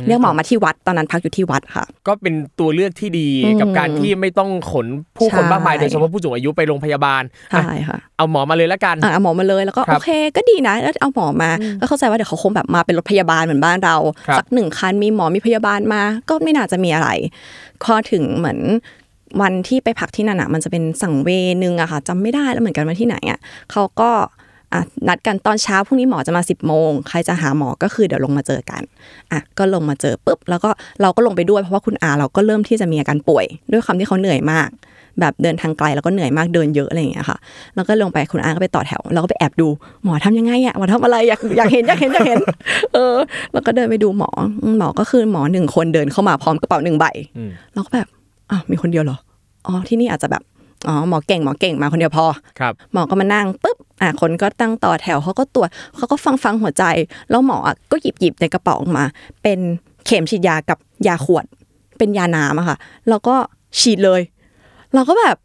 [0.08, 4.86] เรียกหมอมาที่วัดตอนนั้นพักอยู่ที่วัดค่ะ ก็เป็นตัวเลือกที่ดีอืมกับการที่ไม่ต้องขน
[5.18, 13.96] ผู้คนใช่มากมายโดยเฉพาะผู้สูงอายุไปโรงพยาบาลใช่ค่ะเอาหมอมาเลยแล้วกันอะเอาหมอมาเลยแล้วก็ครัโอบเคก็ดีนะแล้วเอาหมอมาก็เข้าใจว่าเดี๋ยวเขาคงแบบมาเป็นรถพยาบาลเหมือนบ้านเรา
[14.28, 17.10] ครับสักหนึ่งคันมีหมอมีพยาบาลมา ก็ไม่น่าจะมีอะไร
[17.84, 18.60] พอถึงเหมือน
[19.42, 23.40] วันที่ไปพักที่นั่นอะมันจะเป็นสังเวย์หนึงอะค่ะจำไม่ได้แล้วเหมือนกันว่าที่ไหนอะ
[23.72, 24.10] เขาก็
[24.74, 28.82] อะนัดกันตอนเช้าพรุ่งนี้หมอจะมา 10บโมงใครจะหาหมอก็คือเดี๋ยวลงมาเจอกัน
[29.32, 30.70] อะก็ลงมาเจอปุ๊บแล้วก็
[31.02, 34.70] เราก็ลงไปด้วยเพราะว่าคุณอาเราก็เริ่มที่จะมีอาการป่วย ด้วยความที่เขาเหนื่อยมาก
[35.20, 37.38] แบบเดินทางไกลแล้วก็เหนื่อยมากเดินเยอะอะไรอย่างเงี้ยค่ะ
[37.76, 39.67] แล้วก็ลงไปคุณอาก็ไปต่อแถวแล้วก็ไปแอบดู
[40.04, 42.39] หมอทำยังไงอะหมอทำอะไรอยากอยากเห็นอยากเห็นอยากเห็น
[42.93, 43.15] เออ
[43.54, 44.30] แล้วก็เดินไปดูหมอ
[44.63, 47.06] อืมหมอก็คือหมอหนึ่งคนเดินเข้ามาพร้อมกระเป๋าหนึ่งใบ
[47.38, 48.08] อืมเราก็แบบ
[48.52, 49.17] อ้าวมีคนเดียวเหรอ
[49.67, 50.43] อ๋อที่นี่อาจจะแบบ
[50.88, 52.26] อ๋อหมอเก่งหมอเก่งมาคนเดียวพอ
[52.60, 56.84] ครับหมอก็มานั่งปุ๊บอะคนก็ตั้งต่อแถวเขาก็ตรวจเขาก็ฟังฟังหัวใจ
[57.30, 59.06] แล้วหมออะก็หยิบหยิบในกระเป๋าออกมา
[59.44, 59.60] เป็น
[60.06, 61.46] เข็มฉีดยากับยาขวด
[61.98, 62.78] เป็นยาน้ำอะค่ะ
[63.10, 63.36] แล้วก็
[63.80, 64.22] ฉีดเลย
[64.94, 65.38] เราก็แบบ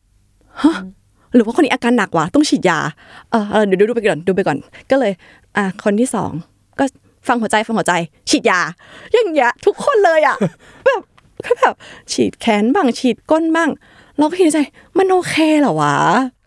[0.63, 0.77] ฮะ
[1.35, 2.79] หรือว่าคนนี้อาการหนักวะต้องฉีดยา
[3.31, 4.59] เออเออเดี๋ยวดูไปก่อนดูไปก่อน
[4.91, 5.13] ก็เลย
[5.57, 6.31] อะคนที่สอง
[6.79, 6.85] ก็
[7.29, 7.95] ฟังหัวใจฟังหัวใจ
[8.31, 8.61] ฉีดยา
[9.13, 10.37] อย่างเงี้ยทุกคนเลยอะ
[10.85, 11.01] แบบ
[11.45, 11.75] ก็แบบ
[12.13, 13.71] ฉีดแขนบ้างฉีดก้นบ้าง
[14.19, 14.61] เราก็คิดในใจ
[14.99, 15.97] มันโอเคเหรอวะ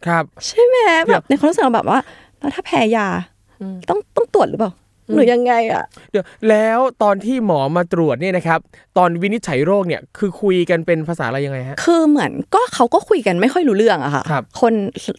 [0.07, 0.75] ครับ ใช่ไหม
[1.05, 1.99] เดี๋แบยวบในความรู้สึกเราแบบว่า
[2.39, 3.07] แล้วถ้าแพ้ยา
[3.89, 4.73] ต้องต้องตรวจหรือเปล่า
[5.13, 8.59] หรือยังไงอะ เดี๋ยวแล้วตอนที่หมอมาตรวจเนี่ยนะครับ
[8.97, 14.73] ตอนวินิจฉัยโรคเนี่ยคือคุยกันเป็นภาษาอะไรยังไงฮะ คือเหมือนก็เขาก็คุยกันไม่ค่อยรู้เรื่องอะค่ะครับน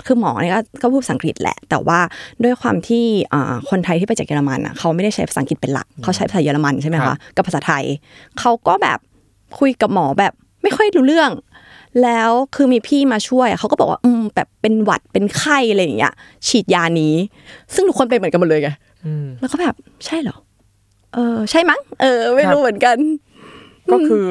[0.06, 1.98] คือหมอเนี่ยก็ก็พูดภาษาอังกฤษแหละ แต่ว่า
[2.44, 7.84] ด้วยความที่อ่าคนไทยที่ไปจากเยอรมันอะเขาไม่ได้ใช้ภาษาอังกฤษเป็นหลัก เขาใช้ภาษาเยอรมันใช่ไหมครัคะบกับภาษาไทย
[8.38, 8.98] เขาก็แบบ
[9.58, 10.32] คุยกับหมอแบบ
[10.62, 11.30] ไม่ค่อยรู้เรื่อง
[12.02, 16.12] แล้วคือมีพี่มาช่วยเขาก็บอกว่าอืมแบบเป็นหวัดเป็นไข้อะไรอย่างเงี้ย
[16.48, 17.14] ฉีดยานี้
[17.74, 18.70] ซึ่งทุกคนเป็นเหมือนกันหมดเลยไง
[19.04, 19.74] อืมแล้วก็แบบ
[20.06, 20.36] ใช่เหรอ
[21.14, 22.96] เออ ใช่มั้งเออ ไม่ครับรู้เหมือนกัน
[23.92, 24.26] ก็คือ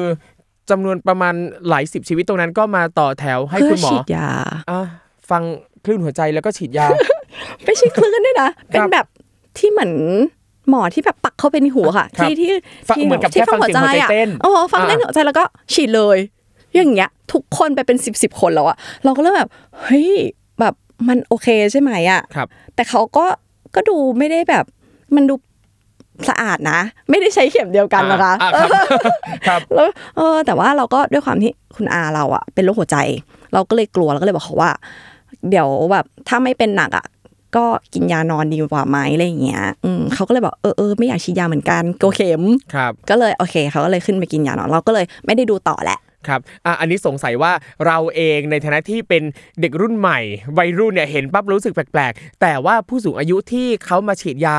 [0.70, 1.34] จำนวนประมาณ
[1.68, 4.28] หลายสิบชีวิตตรงนั้นก็มาต่อแถวให้เพื่คุอณหมอฉีดยา
[4.70, 4.80] อะ
[5.30, 5.42] ฟัง
[5.84, 6.86] คลื่นหัวใจแล้วก็ฉีดยา
[7.64, 9.06] ไม่ใช่คลื่นด้วยนะเป็นแบบ
[9.58, 9.92] ที่เหมือน
[10.68, 12.50] หมอที่แบบปักเข้าไปในหัวค่ะครับที่ที่
[12.88, 15.44] ฟังที่เหมือนกับที่แค่ฟังเสียงหัวใจอะเต้นโอ้ฟังเล่นอ่าหัวใจแล้วก็
[15.74, 16.18] ฉีดเลย
[16.78, 19.50] อย่างเงี้ยทุกคนไปเป็นสิบสิบคนแล้วอะเราก็เริ่มแบบ
[19.82, 20.10] เฮ้ย
[20.60, 20.74] แบบ
[21.08, 23.26] มันโอเคใช่ไหมอะครับแต่เขาก็
[23.74, 24.64] ก็ดูไม่ได้แบบ
[25.14, 25.34] มันดู
[26.28, 28.68] สะอาดนะ ไม่ได้ใช้เข็มเดียวกันนะคะอะครับ
[29.48, 32.96] ครับแล้วเออแต่ว่าเราก็ด้วยความที่คุณอาเราอะเป็นโรคหัวใจ
[33.54, 34.70] เราก็เลยกลัวเราก็เลยบอกเขาว่า
[35.50, 37.06] เดี๋ยวแบบถ้าไม่เป็นหนักอะ
[37.56, 37.64] ก็
[37.94, 42.42] กินยานอนดีกว่าไหมอะไรอย่างเงี้ยอืมเขาก็เลยบอกเออเออไม่อยากฉีดยาเหมือนกันกลัวเข็ม
[42.74, 47.52] ครับ ก็เลยโอเคเขาก็เลยขึ้นไปกินยานอนเราก็เลยไม่ได้ดูต่อแหละ ครับอะอันนี้สงสัยว่า
[47.86, 49.22] เราเองในฐานะที่เป็น
[49.60, 50.18] เด็กรุ่นใหม่
[50.58, 54.58] วัยรุ่นเนี่ยเห็นปั๊บรู้สึกแปลกๆ แต่ว่าผู้สูงอายุที่เขามาฉีดยา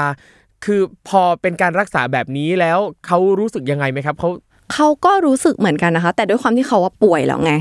[0.66, 4.30] คือพอเป็นการรักษาแบบนี้แล้วเขารู้สึกยังไงไหมครับเขา
[4.74, 7.54] เขาก็รู้สึกเหมือนกันนะคะ แต่ด้วยความที่เขาว่าป่วยแล้วไง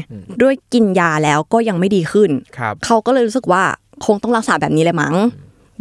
[0.43, 3.63] ด้วยกินยาแล้วก็ยังไม่ดีขึ้นครับเขาก็เลยรู้สึกว่า
[4.07, 5.15] คงต้องรักษาแบบนี้เลยมั้ง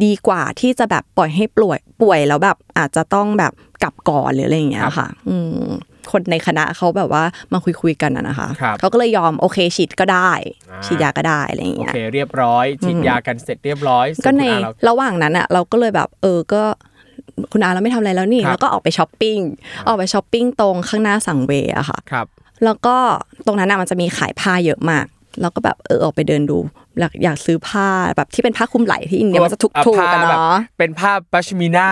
[0.03, 3.53] ดีกว่าที่จะแบบปล่อยให้ป่วยป่วยแล้วแบบอาจจะต้องแบบ
[3.83, 5.67] กลับก่อนหรืออะไรอย่างเงี้ยครับค่ะ อืม
[6.11, 10.31] คนในคณะเขาแบบว่ามาคุยคุยๆกันอะนะคะครับเขาก็เลยยอมโอเคฉีดก็ได้
[10.69, 16.63] อ่าฉีดยาก็ได้อะไรอย่างโอเงี้ยเคเรียบร้อยฉีดยากันเสร็จเรียบร้อยส่วนก็ในคุณอาเราระหว่างนั้นอะเราก็เลยแบบเออก็
[17.51, 19.39] คุณอาเราไม่ทำอะไรแล้วนี่ครับแล้วก็ออกไปช้อปปิ้ง
[19.87, 22.27] ออกไปช้อปปิ้งตรงข้างหน้าสังเวชอะค่ะครับ
[22.65, 22.95] แล้วก็
[23.45, 25.05] ตรงนั้นอะมันจะมีขายผ้าเยอะมาก
[25.41, 26.57] เราก็แบบเออออกไปเดินดู
[26.99, 31.89] อยากอยากซื้อผ้าแบบที่เป็นผ้าคลุมไหล่ที่อินเดียมันจะถูกอะถูกผ้ากันแบบเนาะเป็นผ้าปัชมิน่า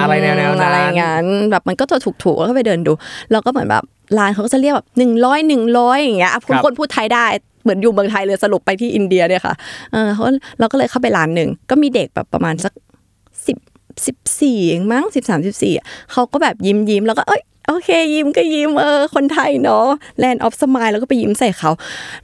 [0.00, 2.92] อะไรแนวๆนั้นอะไรอย่างนั้นแบบมันก็จะถูกถูกๆแล้วก็ไปเดินดู
[3.30, 3.84] แล้วก็เหมือนแบบ
[4.18, 7.26] ร้านเขาก็จะเรียกแบบหนึ่งร้อยหนึ่งร้อยอย่างเงี้ยคุณคนพูดไทยได้
[7.62, 9.54] เหมือนอยู่เมืองไทยเลยสรุปไปที่อินเดียเนี่ยค่ะ
[9.92, 10.24] เออเขา
[10.58, 12.72] เราก็เลยเข้าไปร้านหนึ่งก็มีเด็กแบบประมาณสัก
[13.46, 13.56] สิบ
[14.06, 15.74] สิบสี่เองมั้งสิบสามสิบสี่
[16.12, 19.86] เขาก็แบบยิ้มยิ้มแล้วก็เอ้ย โอเคยิ้มก็ยิ้มเออคนไทยเนาะ
[20.18, 21.70] แลนด์ออฟสมายแล้วก็ไปยิ้มใส่เขา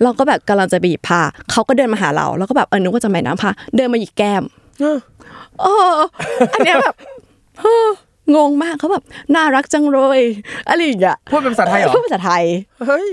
[0.02, 4.42] เราก็แบบกำลังจะไปหยิบผ้าเขาก็เดินมาหาเรา แล้วก็แบบเออนึกว่าจะไปน้ำผ้าเดินมาหยิกแก้ม
[4.80, 4.98] เออ
[5.60, 5.72] โอ้
[6.52, 6.94] อันเนี้ยแบบ
[7.60, 7.88] เฮ้อ
[8.36, 10.20] งงมากเขาแบบน่ารักจังเลย
[10.68, 12.44] อะไรอย่างเงี้ยพูดเป็นภาษาไทยเหรอพูดภาษาไทย
[12.86, 13.08] เฮ้ย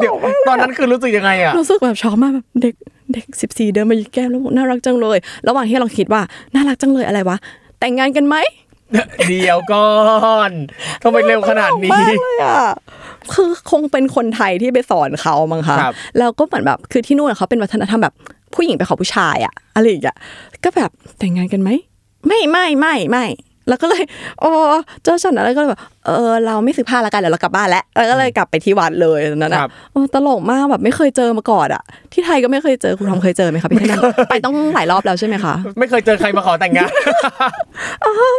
[0.00, 0.14] เดี๋ยว
[0.48, 2.74] ตอนนั้นคือรู้สึกยังไงอะรู้สึกแบบช็อกมากแบบเด็ก
[3.12, 6.22] เด็กสิบสี่เดินมาหยิกแก้มแล้วบอกน่ารักจังเลย ระหว่างที่เราคิดว่า
[6.54, 7.36] น่ารักจังเลยอะไรวะ
[7.80, 8.36] แต่งงานกันไหม
[9.28, 9.92] เดี๋ยวก่อ
[10.48, 10.50] น
[11.02, 12.72] ทำไมเร็วขนาดนี้มากเลยอะ
[13.34, 18.14] คือคงเป็นคนไทยที่ไปสอนเขามั้งคะครับแล้วก็เหมือนแบบคือที่นู่นอะเขาเป็นวัฒนธรรมแบบ
[18.54, 20.16] ผู้หญิงไปขอผู้ชายอะอะไรอย่างเงี้ย
[20.64, 21.70] ก็แบบแต่งงานกันไหม
[22.26, 23.24] ไม่ไม่ไม่ไม่
[23.68, 24.02] แล้วก็เลย
[24.40, 24.50] โอ้
[25.02, 36.90] เจ้าฉันอะไรก็เลยแบบเออเราไม่ซื้อผ้าละกันเดี๋ยวเรากลับบ้านแล้วแล้วก็เลยกลับไปที่วัดเลยตอนนั้นคอะรับโอ้ตลกมากแบบไม่เคยเจอมาก่อนอะที่ไทยก็ไม่เคยเจอคุณทอมเคยเจอไหมคะพี่ที่นั่นไปต้องหลายรอบแล้วใช่ไหมคะไม่เคยเจอใครมาขอแต่งงาน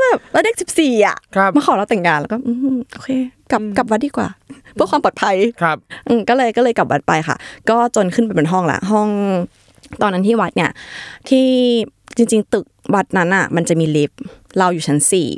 [0.02, 3.10] แบบแล้วเด็กสิบสี่อะครับมาขอเราแต่งงานแล้วก็อืมโอเค
[3.52, 4.28] กลับกลับวัดดีกว่า
[4.76, 7.36] เพื่อความปลอดภัยครับอืมก็เลยก็เลยกลับวัดไปค่ะ
[7.70, 9.08] ก็จนขึ้นไปบนห้องละห้อง
[10.02, 10.72] ตอนนั้นที่วัดเนี่ย
[11.30, 11.48] ที่
[12.17, 14.19] จริง ๆ ตึกวัดนั้นอะ มันจะมีลิฟต์
[14.58, 15.30] เราอยู่ชั้นสี่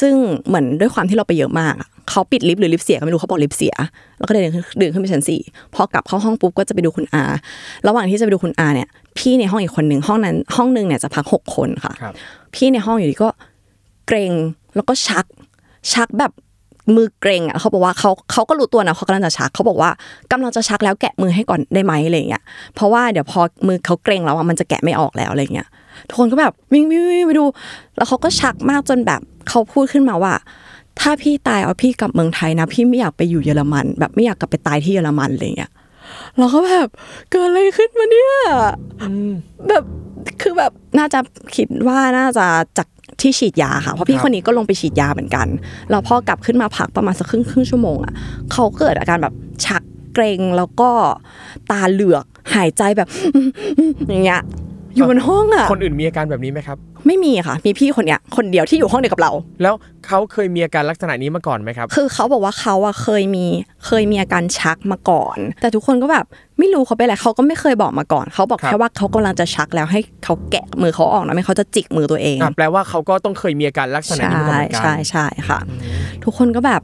[0.00, 0.14] ซึ่ง
[0.46, 3.74] เหมือนด้วยความที่เราไปเยอะมากอะเขาปิดลิฟต์หรือลิฟต์เสียก็ไม่รู้เขาบอกลิฟต์เสีย
[4.18, 5.40] แล้วก็เดินขึ้นเดินขึ้นไปชั้นสี่
[5.74, 7.24] พอกลับเข้าห้องปุ๊บก็จะไปดูคุณอา
[7.86, 12.14] ระหว่างที่จะไปดูคุณอาเนี่ย พี่ในห้องอีกคนหนึ่งห้องนั้นห้องหนึ่งเนี่ยจะพักหกคนค่ะครับ
[12.54, 13.28] พี่ในห้องอยู่ดีก็
[14.06, 14.32] เกรง
[14.74, 15.24] แล้วก็ชัก
[15.92, 16.32] ชักแบบ
[16.96, 19.90] มือเกรงอะเขาบอกว่าเขาเขาก็รู้ตัวนะเขากำลังจะชักเขาบอกว่า
[20.32, 22.42] กำลังจะชักแล้วแกะมือให้ก่อนได้ไหมอะไรอย่างเงี้ย
[22.74, 25.68] เพราะว่าเดี๋ยวพอมือเขาเกรงแล้วอะมันจะแกะไม่ออกแล้วอะไรอย่างเงี้ย
[26.08, 27.44] ทุกคนก็แบบวิ่งวิ่งวิ่งไปดู
[27.96, 30.34] แล้วเขาก็ชักมากจนแบบเขาพูดขึ้นมาว่า
[31.00, 35.72] ถ้าพี่ตายเอาพี่กลับเมืองไทยนะ พี่ไม่อยากไปอยู่เยอรมัน แบบไม่อยากกลับไปตายที่เยอรมันอะไรอย่างเงี้ย
[36.38, 36.88] เราก็แบบ
[37.30, 38.30] เกิดอะไรขึ้นมาเนี่ย
[39.68, 39.84] แบบ
[40.42, 41.18] คือแบบน่าจะ
[41.56, 42.46] คิดว่าน่าจะ
[42.78, 42.88] จาก
[43.20, 45.46] ที่ฉีดยาค่ะเพราะพี่ครับคนนี้ก็ลงไปฉีดยาเหมือนกัน
[45.90, 48.12] แล้วพอกลับขึ้นมาพักประมาณสักครึ่งครึ่งชั่วโมงอะ
[48.52, 49.82] เขาเกิดอาการแบบชัก
[50.14, 50.90] เกรงแล้วก็
[51.70, 53.08] ตาเหลือกหายใจแบบ
[54.08, 54.42] อย่างเงี้ย
[54.96, 59.32] อยู่บนห้องอะคนอื่นมีอาการแบบนี้ไหมครับ ไม่มีค่ะ มีพี่คนเนี้ยคนเดียวที่อยู่ห้องเดียวกับเรา
[59.62, 59.74] แล้ว
[60.06, 63.46] เขาเคยมีอาการลักษณะนี้มาก่อนไหมครับ คือเขาบอกว่าเขาอะเคยมี
[63.86, 66.26] เคยมีอาการชักมาก่อน แต่ทุกคนก็แบบ
[66.58, 75.58] ไม่รู้เขาเป็นอะไรเขาก็ไม่เคยบอกมาก่อน เขาบอกครับแค่ว่าเขากำลังจะชักแล้วให้เขาแกะมือเขาออกนะไม่งั้นเขาจะจิกมือตัวเองอะแปลว่าเขาก็ต้องเคยมีอาการลักษณะใช่นี้มาก่อนเหมือนกันใช่ใช่ค่ะ
[76.24, 76.82] ทุกคนก็แบบ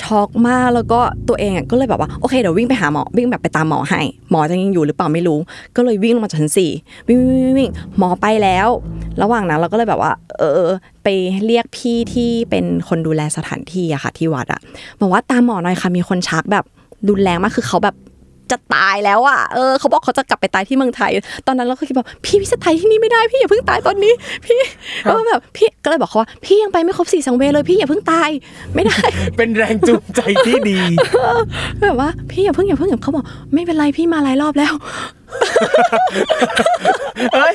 [0.00, 4.00] ช็อกมากแล้วก็ตัวเองก็เลยแบบว่าโอเคเดี๋ยววิ่งไปหาหมอวิ่งแบบไปตามหมอให้
[4.30, 5.38] หมอจะยังอยู่หรือเปล่าไม่รู้
[5.76, 6.70] ก็เลยวิ่งลงมาจากชั้นสี่
[7.08, 8.68] วิ่งวิ่งวิ่งวิ่งหมอไปแล้ว
[9.22, 10.70] ระหว่างนั้นเราก็เลยแบบว่า เออ
[11.04, 11.08] ไป
[11.44, 14.60] เรียกพี่ที่เป็นคนดูแลสถานที่อะค่ะที่วัดอะ
[15.00, 16.64] บอกว่าตามหมอหน่อยค่ะมีคนชักแบบ
[17.08, 17.96] รุนแรงมากคือเขาแบบ
[18.52, 21.10] จะตายแล้วอะเออเขาบอกเขาจะกลับไปตายที่เมืองไทย
[21.46, 24.12] ตอนนั้นเราก็คิดแบบพี่พี่จะตายที่นี่ไม่ได้พี่อย่าเพิ่งตายตอนนี้
[24.46, 24.58] พี่
[25.06, 28.30] ก็แบบพี่ก็เลยบอกเขาว่าพี่ยังไปไม่ครบสี่สังเวยเลยพี่อย่าเพิ่งตาย
[28.74, 29.00] ไม่ได้
[29.36, 30.78] เป็นแรงจูงใจที่ดี
[31.82, 34.74] แบบว่าพี่อย่าเพิ่งอย่าเพิ่งอย่าเขาบอกไม่เป็นไรพี่มาหลายรอบแล้ว
[37.34, 37.54] เฮ้ย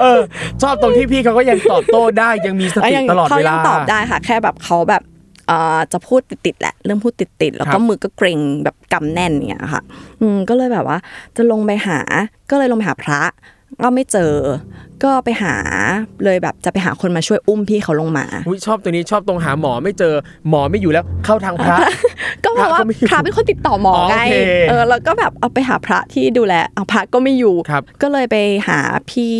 [0.00, 0.20] เออ
[0.62, 5.11] ชอบตรงที่พี่เขาก็ยังตอบโต้ได้ยังมีสติยังตลอดเขาเวยัลางตอบได้ค่ะ แค่แบบเขาแบบเอ่อ
[5.92, 9.82] จะพูดติดๆแหละ เริ่มพูดติดๆแล้วคก็รับมือก็เกรงแบบกำแน่นเนี่ยค่ะ
[10.20, 10.98] อืมก็เลยแบบว่า
[11.36, 11.98] จะลงไปหา
[12.50, 13.20] ก็เลยลงไปหาพระ
[13.82, 14.32] ก็ไม่เจอ
[15.04, 15.54] ก็ไปหา
[16.24, 20.14] เลยแบบจะไปหาคนมาช่วยอุ้มพี่เขาลงมาอุ๊ยชอบตัวนี้ชอบตรงหาหมอไม่เจอ
[20.48, 21.76] หมอไม่อยู่แล้วเข้าทางพระ
[22.44, 24.34] ก็เพราะว่าพระก็ไม่อยู่พระเป็นคนติดต่อหมออ๋อไงโอเค
[24.68, 28.36] เออแล้วก็แบบเอาไปหาพระที่ดูแลเอาพระก็ไม่อยู่ครับก็เลยไป
[28.68, 28.78] หา
[29.10, 29.32] พี่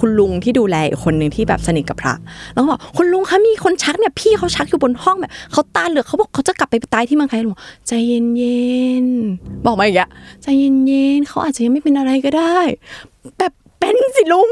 [0.00, 2.14] คุณลุงที่ดูแลอีกคนหนึ่งที่แบบสนิทกับพระ
[2.54, 8.68] แล้วก็บอกคุณลุงคะมีคนชักเนี่ยพี่เขาชักอยู่บนห้องแบบเขาตาเหลือกเขาบอกเขาจะกลับไปตายที่เมืองไทยลุงบอกใจเย็
[9.04, 10.10] นๆบอกมาอย่างเงี้ย
[10.42, 12.58] ใจเย็นๆเขาอาจจะยังไม่เป็นอะไรก็ได้
[13.38, 13.52] แบบ
[13.84, 14.48] เป็นสิลุง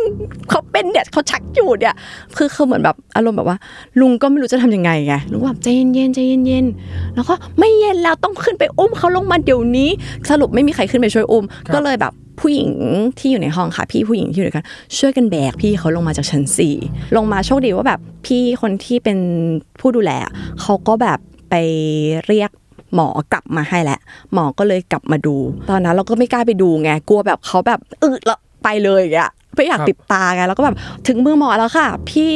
[0.49, 1.95] เขาเป็นเนี่ยเขาชักอยู่เนี่ย
[2.37, 3.59] คือเขาเหมือนแบบอารมณ์แบบว่า
[4.01, 9.90] ลุงก็ไม่รู้จะทำยังไงไงลุงก็แบบใจเย็นๆใจเย็นๆแล้วก็ไม่เย็นแล้วต้องขึ้นไปอุ้มเขาลงมาเดี๋ยวนี้
[10.31, 12.71] สรุปไม่มีใครขึ้นไปช่วยอุ้ม ก็เลยแบบผู้หญิง
[13.18, 14.66] ที่อยู่ในห้องค่ะ พี่ผู้หญิงที่อยู่ด้วยกัน
[14.99, 16.75] ช่วยกันแบกพี่เขาลงมาจากชั้นสี่
[17.16, 19.18] ลงมาโชคดีว่าแบบพี่คนที่เป็น
[19.81, 21.18] ผู้ดูแลอะเขาก็แบบ
[21.51, 21.55] ไป
[22.27, 22.51] เรียก
[22.95, 23.99] หมอกลับมาให้แหละ
[24.33, 25.37] หมอก็เลยกลับมาดู
[25.71, 30.77] ตอนนั้นเราก็ไม่กล้าไปดูไงกลัวแบบเขาแบบอึแล้ว ไปเลยอย่างเงี้ยไม่อยากครับติดตาไงแล้วก็แบบ
[31.09, 32.29] ถึงมือหมอแล้วค่ะ พี่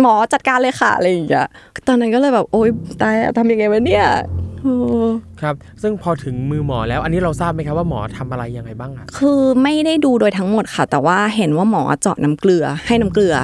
[0.00, 1.46] หมอจัดการเลยค่ะอะไรอย่างเงี้ย
[1.86, 2.68] ตอนนั้นก็เลยแบบโอ๊ย
[3.02, 4.06] ตายอะทำยังไงวะเนี่ย
[4.62, 4.76] โอ้
[5.40, 13.34] ครับ ซึ่งพอถึงมือหมอแล้ว อันนี้เราทราบไหมครับว่าหมอทำอะไรยังไงบ้างอะคือไม่ได้ดูโดยทั้งหมดค่ะ แต่ว่าเห็นว่าหมอเจาะน้ำเกลือ ให้น้ำเกลือ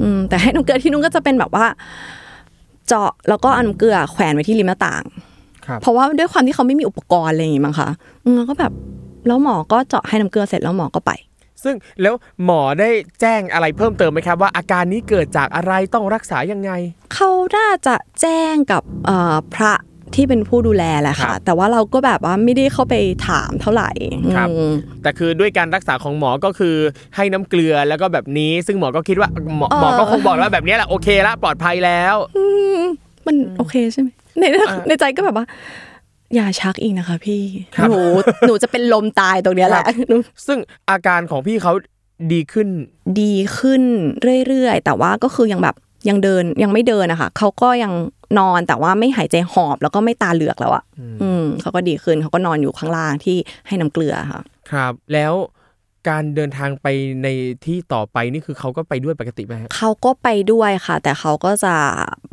[0.00, 1.66] อืม แต่ให้น้ำเกลือที่นุ่นก็จะเป็นแบบว่า
[2.88, 5.04] เจาะแล้วก็เอาน้ำเกลือแขวนไว้ที่ริมหน้าต่าง
[5.66, 7.88] ครับเพราะว่าด้วยความที่เขาไม่มีอุปกรณ์อะไรอย่างงี้มั้งคะ
[8.24, 8.72] อืมแล้วก็แบบ
[9.26, 11.12] แล้วหมอก็เจาะให้น้ำเกลือเสร็จแล้วหมอก็ไป
[11.64, 16.70] ซึ่งแล้วหมอได้แจ้งอะไรเพิ่มเติมไหมครับว่าอาการนี้เกิดจากอะไรต้องรักษายังไง
[17.14, 19.72] เขาน่าจะแจ้งกับเอ่อพระ
[20.14, 22.94] ที่เป็นผู้ดูแลแหละครัค่ะบแต่ว่าเราก็แบบว่าไม่ได้เข้าไป
[23.28, 23.90] ถามเท่าไหร่
[24.36, 26.76] ครับอืมแต่คือด้วยการรักษาของหมอก็คือ
[27.16, 32.44] ให้น้ำเกลือแล้วก็แบบนี้ ซึ่งหมอก็คิดว่าหมอเออหมอก็คงบอกแล้วแบบนี้แหละโอเคละปลอดภัยแล้วอื
[32.78, 32.80] ม
[33.26, 34.08] มันโอเคใช่ไหม
[34.38, 34.44] ใน
[34.86, 35.46] ในใจก็แบบว่า
[36.34, 37.42] อย่าชักอีกนะคะ พี่
[37.76, 38.00] ครับหนู
[38.46, 40.58] หนูจะเป็นลมตายตรงเนี้ยแหละหนูซึ่ง
[40.90, 41.72] อาการของพี่เขา
[42.32, 42.68] ดีขึ้น
[43.20, 43.82] ดีขึ้น
[44.46, 45.76] เรื่อยๆ แต่ว่าก็คือยังแบบ
[46.08, 47.92] ยังเดินยังไม่เดินนะคะเขาก็ยัง
[48.38, 50.84] นอนแต่ว่าไม่หายใจหอบแล้วก็ไม่ตาเหลือกแล้วอะ
[51.22, 53.36] อืมเขาก็ดีขึ้นเขาก็นอนอยู่ข้างล่างที่
[53.66, 55.32] ให้น้ำเกลือค่ะ ครับ แล้ว
[56.08, 56.86] การเดินทางไป
[57.22, 57.28] ใน
[57.64, 61.74] ที่ต่อไปนี่คือเขาก็ไปด้วยปกติไหมฮะเขาก็ไปด้วยค่ะ แต่เขาก็จะ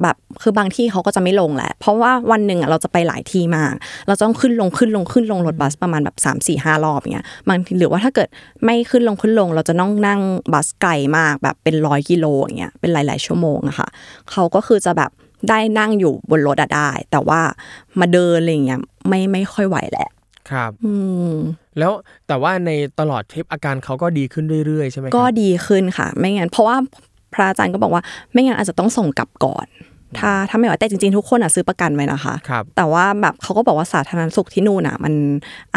[0.01, 3.73] แบบคือบางที่เขาก็จะไม่ลงแหละ เพราะว่าวันหนึ่งอะเราจะไปหลายที่มาก
[4.07, 8.27] เราจะต้องขึ้นลงขึ้นลงขึ้นลงรถบัสประมาณแบบ3 4 5รอบอย่างเงี้ยบางทีหรือว่าถ้าเกิด
[8.65, 10.21] ไม่ขึ้นลงขึ้นลง เราจะต้องนั่ง
[10.53, 13.87] บัสไกลมากแบบเป็นร้อยกิโลอย่างเงี้ยเป็นหลาย ๆ ชั่วโมงอะค่ะ
[14.31, 15.11] เขาก็คือจะแบบ
[15.49, 17.41] ได้นั่งอยู่บนรถอะได้ แต่ว่า
[17.99, 20.09] มาเดินอะไรเงี้ยไม่ไม่ค่อยไหวแหละ
[20.51, 20.93] ครับ อื
[21.33, 21.35] ม
[21.79, 21.91] แล้ว
[22.27, 26.77] แต่ว่าในตลอดทริปอาการเขาก็ดีขึ้นเรื่อยๆ ใช่ไหมครับก็ดีขึ้นค่ะ ไม่งั้นเพราะว่า
[27.33, 29.67] พระอาจารย์ก็บอกว่า ไม่งั้นอาจจะต้องส่งกลับก่อน
[30.19, 35.13] ถ้าถ้าไม่ไหวแต่จริงๆทุกคนอะซื้อประกันไว้นะคะ ครับ แต่ว่าแบบเขาก็บอกว่าสาธารณสุขที่นู่นอะ มัน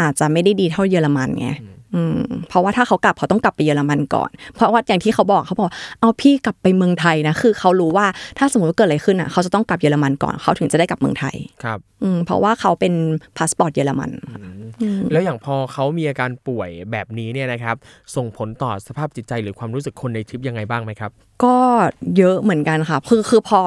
[0.01, 1.49] อาจจะไม่ได้ดีเท่าเยอรมันไง
[1.95, 2.19] อืม
[2.49, 5.69] เพราะว่าถ้าเขากลับเขาต้องกลับไปเยอรมันก่อน เพราะว่าอย่างที่เขาบอกเขาบอก
[6.01, 8.05] เอาพี่กลับไปเมืองไทยนะคือเขารู้ว่า
[8.37, 12.93] ถ้าสมมติว่าเกิดอะไรขึ้นอะเขาจะต้องกลับเยอรมันก่อนเขาถึงจะได้กลับเมืองไทยครับอืมเพราะว่าเขาเป็น
[13.37, 14.11] พาสปอร์ตเยอรมัน
[15.11, 17.75] แล้วอย่างพอเขามีอาการป่วยแบบนี้เนี่ยนะครับ
[18.15, 21.11] ส่งผลต่อสภาพจิตใจหรือความรู้สึกคนในทริปยังไงบ้างไหมครับ
[21.43, 21.55] ก็
[22.17, 23.59] เยอะเหมือนกันค่ะคือคือพอ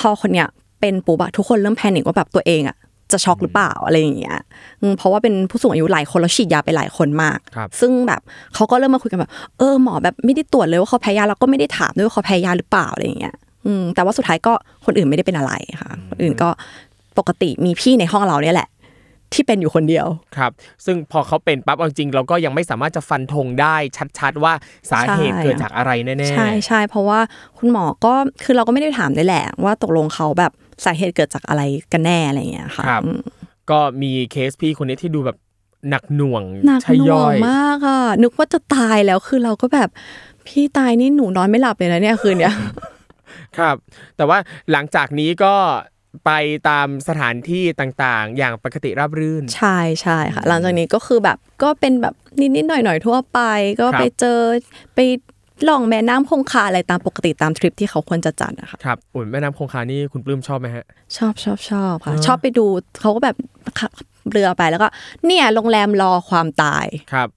[0.00, 0.48] พอคนเนี้ย
[0.80, 2.76] เป็นปุ๊บอะทุกคนเริ่ม panic ว่าแบบตัวเองอะ
[3.12, 4.38] จะช็อกหรือเปล่าอะไรอย่างเงี้ย
[4.82, 8.20] อืมเพราะว่าเป็นผู้สูงอายุหลายคนแล้วฉีดยาไปหลายคนมากครับซึ่งแบบ
[8.54, 13.34] เขาก็เริ่มมาคุยกันแบบเออหมอแบบไม่ได้ตรวจเลยว่าเขาแพ้ยาแล้วก็ไม่ได้ถามด้วยว่าเขาแพ้ยาหรือเปล่าอะไรอย่างเงี้ย
[13.66, 14.52] อืมแต่ว่าสุดท้ายก็
[14.84, 16.48] คนอื่นไม่ได้เป็นอะไรค่ะคนอื่นก็
[17.18, 18.68] ปกติมีพี่ในห้องเราเนี่ยแหละ
[19.34, 20.50] ที่เป็นอยู่คนเดียวครับ
[20.84, 23.76] ซึ่งพอเขาเป็นปั๊บเอาจริง เราก็ยังไม่สามารถจะฟันธงได้
[24.18, 24.52] ชัด ๆ ว่า
[24.90, 27.20] สาเหตุใช่เกิดจากอะไรแน่ๆใช่ใช่เพราะว่า
[27.58, 30.52] คุณหมอก็คือเราก็ไม่ได้ถามด้วยแหละ ว่าตกลงเขาแบบ
[30.84, 33.20] สาเหตุเกิดจากอะไรกันแน่อะไรอย่างเงี้ยค่ะครับอืม
[33.70, 35.38] ก็มีเคสพี่คนนี้ที่ดูแบบ
[35.90, 39.88] หนักหน่วงหนักใช่หน่วย่องยมากอะนึกว่าจะตายแล้วคือเราก็แบบ
[40.46, 42.54] พี่ตายนี่หนูนอนไม่หลับเลยนะเนี่ยคืนเนี้ย
[43.58, 43.76] ครับ
[44.16, 44.38] แต่ว่า
[44.72, 45.54] หลังจากนี้ก็
[46.26, 46.30] ไป
[46.68, 52.14] ตามสถานที่ต่างๆ อย่างปกติราบรื่น ใช่ใช่ค่ะ หลังจากนี้ก็คือแบบก็เป็นแบบ
[52.56, 53.40] นิดๆหน่อยๆทั่วไป
[53.80, 54.40] ก็ครับไปเจอ
[54.94, 54.98] ไป
[55.68, 60.84] ล่องแม่น้ำคงคาอะไรตามปกติตามทริปที่เขาควรจะจัดอะค่ะครับอุ่นแม่น้ำคงคานี่คุณปลื้มชอบไหมฮะ
[61.16, 62.64] ชอบชอบชอบค่ะ ชอบไปดู
[63.00, 63.36] เขาก็แบบ
[63.78, 63.90] ขับ
[64.30, 64.88] เรือไปแล้วก็
[65.26, 67.28] เนี่ยโรงแรมรอความตายครับ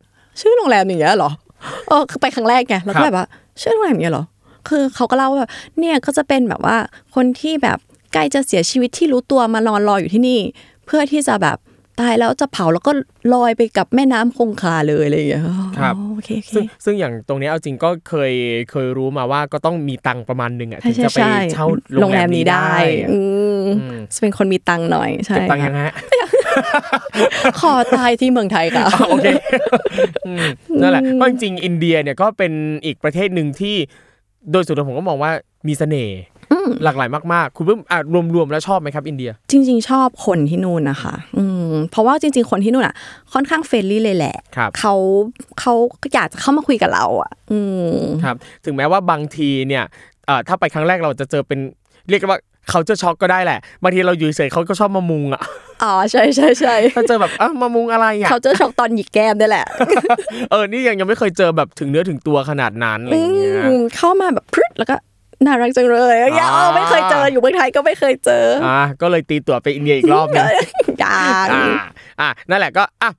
[0.41, 1.31] ชื่อโรงแรมอย่างเงี้ยเหรอ
[1.87, 3.27] เออคือไปครั้งแรกไงแล้วครัก็บแบบว่า
[3.61, 4.25] ชื่อโรงแรมอย่างเงี้ยเหรอ
[4.69, 6.77] คือเขาก็เล่าว่าแบบเนี่ยก็จะเป็นแบบว่า
[7.15, 7.77] คนที่แบบ
[8.13, 10.39] ใกล้จะเสียชีวิตที่รู้ตัวมานอนรออยู่ที่นี่
[10.85, 11.57] เพื่อที่จะแบบ
[11.99, 12.91] ตายแล้วจะเผาแล้วก็
[13.33, 15.43] ลอยไปกับแม่น้ำคงคาเลยอะไรอย่างเงี้ย
[15.79, 18.33] ครับอ๋อโอเคโอเคซึ่งซึ่งอย่างตรงเนี้ยเอาจริงก็เคย
[18.71, 21.65] เคยรู้มาว่าก็ต้องมีตังค์ประมาณหนึ่งอะถึใช่งใช่จะไปใช่เช่า
[22.01, 22.71] โรงแรมนี้ได้
[23.11, 23.19] อื
[23.61, 25.93] มอืมจะเป็นคนมีตังค์หน่อยใช่เก็บตังค์ยังค่ะฮะ
[27.61, 29.27] ขอตายที่เมืองไทยค่ะโอเค
[30.27, 30.45] อืม
[30.81, 32.53] นั่นแหละเพราะจริงๆอินเดียเนี่ยก็เป็น
[32.85, 33.75] อีกประเทศหนึ่งที่
[34.51, 35.31] โดยส่วนตัวผมก็มองว่า
[35.67, 36.19] มีเสน่ห์
[36.83, 37.99] หลากหลายมากๆ คุณปลื้มอะ
[38.35, 41.54] รวมๆแล้วชอบไหมครับ อินเดีย จริง ๆ ชอบคนที่นู่นนะคะ อืม
[41.91, 42.95] เพราะว่าจริง ๆ คนที่นู่นอะ
[43.33, 44.93] ค่อนข้าง friendly เลยแหละครับเขา
[45.59, 45.73] เขา
[46.13, 47.59] อยากจะเข้ามาคุยกับเราอะ อื
[47.95, 49.83] มครับ ถึงแม้ว่าบางทีเนี่ย
[50.25, 51.59] เอ่อถ้าไปครั้งแรกเราจะเจอเป็น
[52.09, 52.39] เรียกว่า
[52.71, 55.41] เขาจะช็อกก็ได้แหละบางทีเราอยู่เฉยๆเขาก็ชอบมามุงอะ
[55.83, 59.65] อ๋อใช่ใช่ใช่ถ้าเจอแบบอะมามุงอะไรอะเขาเจอช็อกตอนหยิกแก้มได้แหละ
[60.51, 64.95] เออนี่ยังยังไม่เคยเจอแบบถึงเนื้อถึงตัวขนาดนั้นอะไรอย่างเงี้ยอืมเข้ามาแบบพรึดแล้วก็
[65.45, 70.45] น่ารักจังเลยอย่างเงี้ยอ่าเออไม่เคยเจออยู่เมืองไทยก็ไม่เคยเจออะก็เลยตีตัวไปอินเดียอีกรอบหนึง
[70.99, 71.63] อย่างอ่า
[72.21, 73.11] อะนั่นแหละก็อะ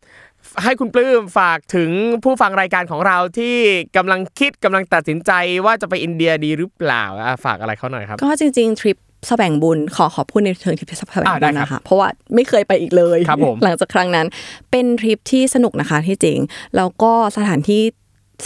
[0.65, 1.91] ให้คุณปลื้มฝากถึง
[2.25, 3.57] ผู้ฟังรายการของเราที่
[3.97, 5.33] กำลังคิดกำลังตัดสินใจ
[5.65, 8.97] ว่าจะไปอินเดียดีหรือเปล่าอะฝากอะไรเขาหน่อยครับก็จริงๆทริป
[9.29, 14.27] แสวงบุญขอขอพูดในเชิงทริปแสวงอ่าบุได้ญครับนะคะเพราะว่าไม่เคยไปอีกเลยครับผมหลังจากครั้งนั้น
[14.71, 16.39] เป็นทริปที่สนุกนะคะที่จริง
[16.77, 17.83] แล้วก็สถานที่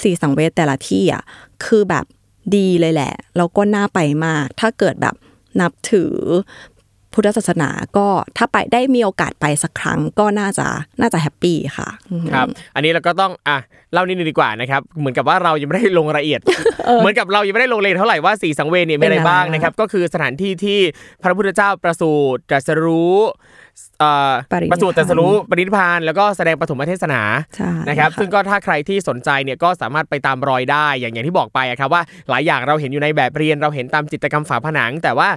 [0.03, 1.23] สีสังเวชแต่ละที่อะ
[1.65, 2.05] คือแบบ
[2.57, 5.15] ดีเลยแหละ แล้วก็น่าไปมาก ถ้าเกิดแบบ
[5.61, 6.13] นับถือ
[7.15, 10.67] พุทธศาสนาก็ถ้าไปได้มีโอกาสไปสักครั้งก็น่าจะ
[11.01, 13.59] น่าจะ happy ค่ะอืมครับ อันนี้เราก็ต้องอะ
[13.93, 16.41] เล่านิดนึงดีกว่านะครับ เหมือนกับว่าเรายังไม่ได้ลงรายละเอียด
[16.99, 20.81] เหมือนกับเรายังไม่ได้ลงรายละเอียดเท่าไหร่ว่าสี่สังเวชเนี่ยมีอะไรเป็นอะไรบ้างนะครับ ก็คือสถานที่ที่
[21.23, 23.60] พระพุทธเจ้าประสูติตรัสรู้เอ่อ
[24.53, 27.23] ปรินิพพานประสูติตรัสรู้ปรินิพพานแล้วก็แสดงปฐมเทศนา
[27.57, 35.29] ใช่นะครับค่ะซึ่งก็ถ้าใครที่สนใจเนี่ยก็สามารถไปตามรอยได้อย่างอย่างที่บอกไปอะครับว่าหลายอย่างเราเห็นอยู่ในแบบเรียนเราเห็นตามจิตรกรรมฝาผนัง แต่ว่า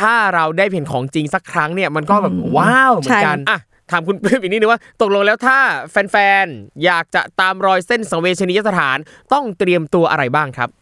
[0.00, 3.58] ถ้าเราได้เห็นของจริงสักครั้งเนี่ยมันก็แบบว้าวเหมือนกันอะ
[3.90, 5.58] ถามคุณปลื้มอีกนิดนึงว่าตกลงแล้วถ้า
[5.90, 8.98] แฟนๆ อยากจะตามรอยเส้นสังเวชนียสถาน
[9.32, 10.81] ต้องเตรียมตัวอะไรบ้างครับเ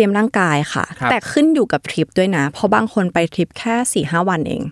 [0.00, 4.62] รียมร่างกายค่ะครับแต่ขึ้นอยู่กับทริปด้วยนะ เพราะบางคนไปทริปแค่4ี่ห้าวันเอง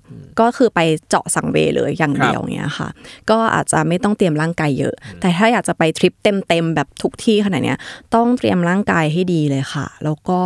[0.41, 2.89] ก็คือไปเจาะสังเวเลยอย่างเดียวเงี้ยค่ะ
[3.31, 7.79] ก็อาจจะไม่ต้องเตรียมร่างกายเยอะ แต่ถ้าอยากจะไปทริปเต็มๆแบบทุกที่ขนาดเนี้ย
[8.15, 10.41] ต้องเตรียมร่างกายให้ดีเลยค่ะ แล้วก็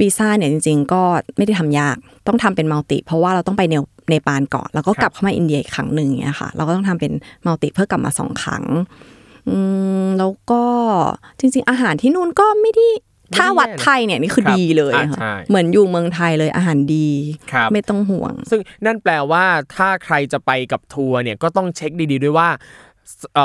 [0.00, 1.02] วีซ่าเนี่ยจริง ๆ ก็
[1.36, 1.96] ไม่ได้ทำยาก
[2.26, 3.74] ต้องทำเป็น multi เพราะว่าเราต้องไปเน
[4.10, 7.12] เนปาลก่อน แล้วก็กลับเข้ามาอินเดียอีกครั้งหนึ่งเงี้ยค่ะ เราก็ต้องทำเป็น
[7.46, 8.64] multi เพื่อกลับมาสองครั้ง
[9.50, 9.58] อื
[10.04, 10.62] มแล้วก็
[11.38, 12.86] จริง ๆ อาหารที่นู่นก็ไม่ได้
[13.36, 17.08] ถ้าวัดไทยเนี่ยนี่คือครับดีเลยอ่าค่ะใช่เหมือนอยู่เมืองไทยเลยอาหารดี
[17.52, 19.44] ครับไม่ต้องห่วง ซึ่งนั่นแปลว่า
[19.76, 22.95] ถ้าใครจะไปกับทัวร์เนี่ยก็ต้องเช็คดีๆด้วยว่าเอ่อ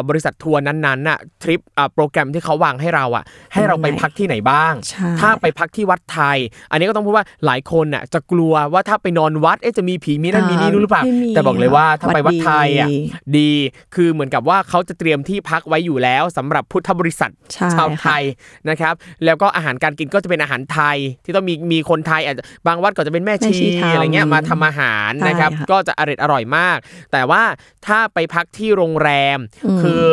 [0.10, 6.38] บริษัททัวร์นั้นๆน่ะทริปอะโปรแกรมที่เขาวางให้เราอะให้เราไปพักที่ไหนบ้างใช่ถ้าไปพักที่วัดไทย
[6.72, 12.96] อันนี้ก็ต้องพูดว่าหลายคนน่ะจะกลัวว่าถ้าไปนอนวัดเอ๊ะจะมีผีมีนั่นมีนี่นู่นหรือเปล่าไม่มีแต่บอกเลยว่าถ้าไปวัดไทยอะดี
[13.38, 13.52] ดี
[13.96, 18.24] คือเหมือนกับว่าเขาจะเตรียมที่พักไว้อยู่แล้วสำหรับพุทธบริษัทใช่ชาวไทย
[18.70, 18.94] นะครับ
[19.26, 26.78] แล้วก็อาหารการกินก็จะเป็นอาหารไทย ที่ต้องมีมีคนไทยอาจจะบางวัดก็จะเป็นแม่แม่ชีชีทำอะไรเงี้ยมาทำอาหารนะครับใช่ค่ะก็จะอร่อยอร่อยมาก
[27.12, 27.44] แต่ว่า
[27.88, 29.51] ถ้าไปพักที่โรงแรมอืม
[29.84, 30.04] คือ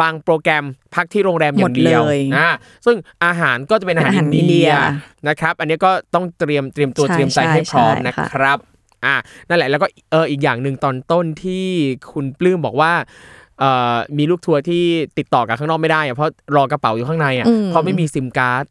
[0.00, 2.48] บางโปรแกรมพักที่โรงแรมอย่างเดียวหมดเลยอ่า
[2.86, 4.74] ซึ่งอาหารก็จะเป็นอาหารเป็นอาหารอินอินเดีเดียย
[5.28, 8.58] นะครับ อันนี้ก็ต้องเตรียมเตรียมตัวใช่เตรียมใจใช่ให้พร้อมใช่นะค่ะครับ
[9.04, 9.14] อ่า
[9.48, 11.66] นั่นแหละแล้วก็เอออีกอย่างหนึ่งตอนต้นที่
[12.12, 12.92] คุณปลื้มบอกว่า
[13.58, 14.84] เอ่อมีลูกทัวร์ที่
[15.18, 18.64] ติดต่อกับข้างนอกไม่ได้อะเพราะรอกระเป๋าอยู่ข้างในอะอืมเพราะไม่มีซิมการ์ด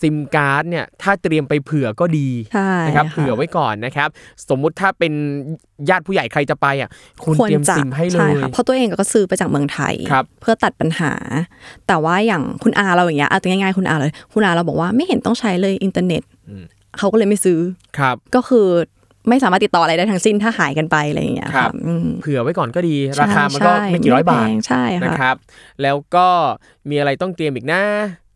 [0.00, 4.08] ซิมการ์ดเนี่ยถ้าเตรียมไปเผื่อก็ดีใช่นะครับค่ะเผื่อไว้ก่อนนะครับ
[4.48, 5.12] สมมุติถ้าเป็น
[5.90, 6.90] ญาติผู้ใหญ่ใครจะไปอะ
[7.24, 11.12] คุณควรเตรียมจะซิมให้เลช่ยค่ะเพราะตัวเองก็ซื้อไปจากเมืองไทยครับเพื่อตัดปัญหา
[11.86, 16.22] แต่ว่าอย่างคุณอาเราอย่างเงี้ยเอาตัวง่ายๆคุณอาเลยคุณอาเราบอกว่าไม่เห็นต้องใช้เลยอินเทอร์เน็ต
[16.98, 17.58] เขาก็เลยไม่ซื้อ
[17.98, 18.66] ครับ ก็คือ
[19.28, 25.36] ไม่สามารถติดต่ออะไรได้ทั้งสิ้นถ้าหายกันไปอะไรอย่างเงี้ยครัค่ะบอืมเผื่อไว้ก่อนก็ดีใช่ราคามันก็ใช่ไม่กี่ร้อยบาทแพงใช่นะค่ะครับ
[25.82, 26.26] แล้วก็
[26.90, 27.82] มีอะไรต้องเตรียมอีกนะ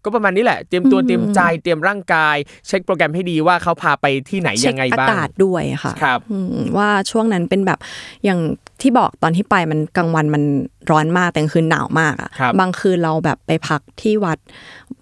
[0.04, 2.36] ก็ประมาณนี้แหละ เตรียมตัวอืมเตรียมใจเตรียมร่างกาย
[2.66, 7.78] เช็คโปรแกรมให้ดีว่าเขาพาไปที่ไหนเช็ยัคงไงอาบ้างกาศด้วยค่ะครับอืมว่าช่วงนั้นเป็นแบบ
[8.24, 8.40] อย่าง
[8.82, 10.42] ที่บอกตอนที่ไปมันกลางวันมัน
[10.90, 14.38] ร้อนมากแต่กลางคืนหนาวมากอะครับบางคืนเราแบบไปพักที่วัด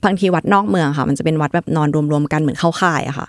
[0.04, 3.26] บางทีวัดนอกเมืองค่ะ มันจะเป็นวัดแบบนอนรวมๆกันเหมือนเข้าค่ายอะค่ะ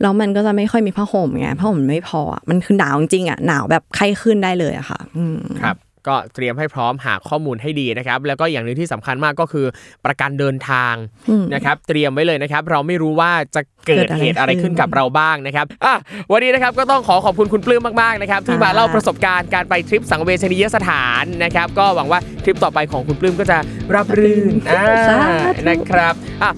[0.00, 5.76] แล้วมันก็จะไม่ค่อยมีผ้าห่มไงผ้าห่มมันไม่พออะมันคือหนาวจริงๆอะหนาวแบบไข้ขึ้นได้เลยอะค่ะอืมครับ
[6.08, 9.66] ก็เตรียมให้พร้อมหาข้อมูลให้ดีนะครับ แล้วก็อย่างหนึ่งที่สำคัญมากก็คือ
[10.06, 10.94] ประกันเดินทาง
[11.28, 15.94] อืมนะครับ เตรียมไว้เลยนะครับ เราไม่รู้ว่าจะเกิเกิดดอะไรเหตุอะไรขึ้ขึ้นนกับเราบ้างนะครับอะ
[16.32, 23.58] วันนี้นะครับก็ต้องขอขอบคุณคุณปลื้มมากๆนะครับที่มาค่ะเล่าประสบการณ์การไปทริปสังเวชนียสถานนะครับ ก็หวังว่าทริปต่อไปของคุณปลื้มก็จะ
[23.94, 26.52] รับรื่นอ่าสาธุนะครับอะ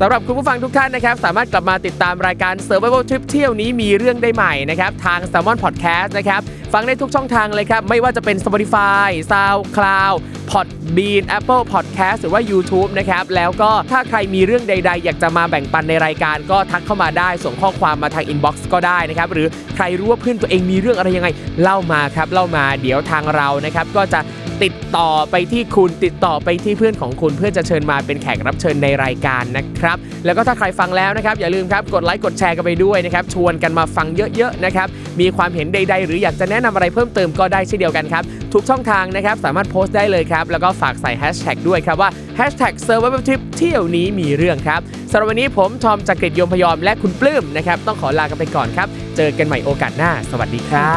[0.00, 6.40] สำหรับคุณผู้ฟังทุกท่านนะครับ สามารถกลับมาติดตามรายการ Survival Trip เที่ยวนี้มีเรื่องได้ใหม่นะครับ ทาง Salmon Podcast นะครับ
[6.72, 10.16] ฟังได้ทุกช่องทางเลยครับ ไม่ว่าจะเป็น Spotify SoundCloud
[10.50, 21.28] Podbean Apple Podcast หรือว่า YouTube นะครับ แล้วก็ถ้าใครมีเรื่องใด ๆ อยากจะมาแบ่งปันในรายการก็ทักเข้ามาได้ ส่งข้อความมาทาง Inbox ก็ได้นะครับ หรือใครรู้ว่าเพื่อนตัวเองมีเรื่องอะไรยังไง
[21.62, 24.20] เล่ามาครับเล่ามาเดี๋ยวทางเรานะครับก็จะ
[24.64, 34.88] ติดต่อไปที่คุณติดต่อไปที่เพื่อนของคุณเพื่อจะเชิญมาเป็นแขกรับเชิญในรายการนะครับ แล้วก็ถ้าใครฟังแล้วนะครับ อย่าลืมครับกดไลค์กดแชร์กันไปด้วยนะครับ ชวนกันมาฟังเยอะๆนะครับ
[35.20, 38.22] มีความเห็นใด ๆ หรืออยากจะแนะนำอะไรเพิ่มเติมก็ได้เช่นเดียวกันครับ
[38.52, 44.80] ทุกช่องทางนะครับ สามารถโพสต์ได้เลยครับ แล้วก็ฝากใส่แฮชแท็กด้วยครับว่า hashtag survival trip เที่ยวนี้มีเรื่องครับ
[45.10, 50.92] สำหรับวันนี้ผมทอมจากกรีฑยมพยอมและคุณปลื้มนะครับต้องขอลากันไปก่อนครับ เจอกันใหม่โอกาสหน้า สวัสดีครั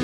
[0.00, 0.03] บ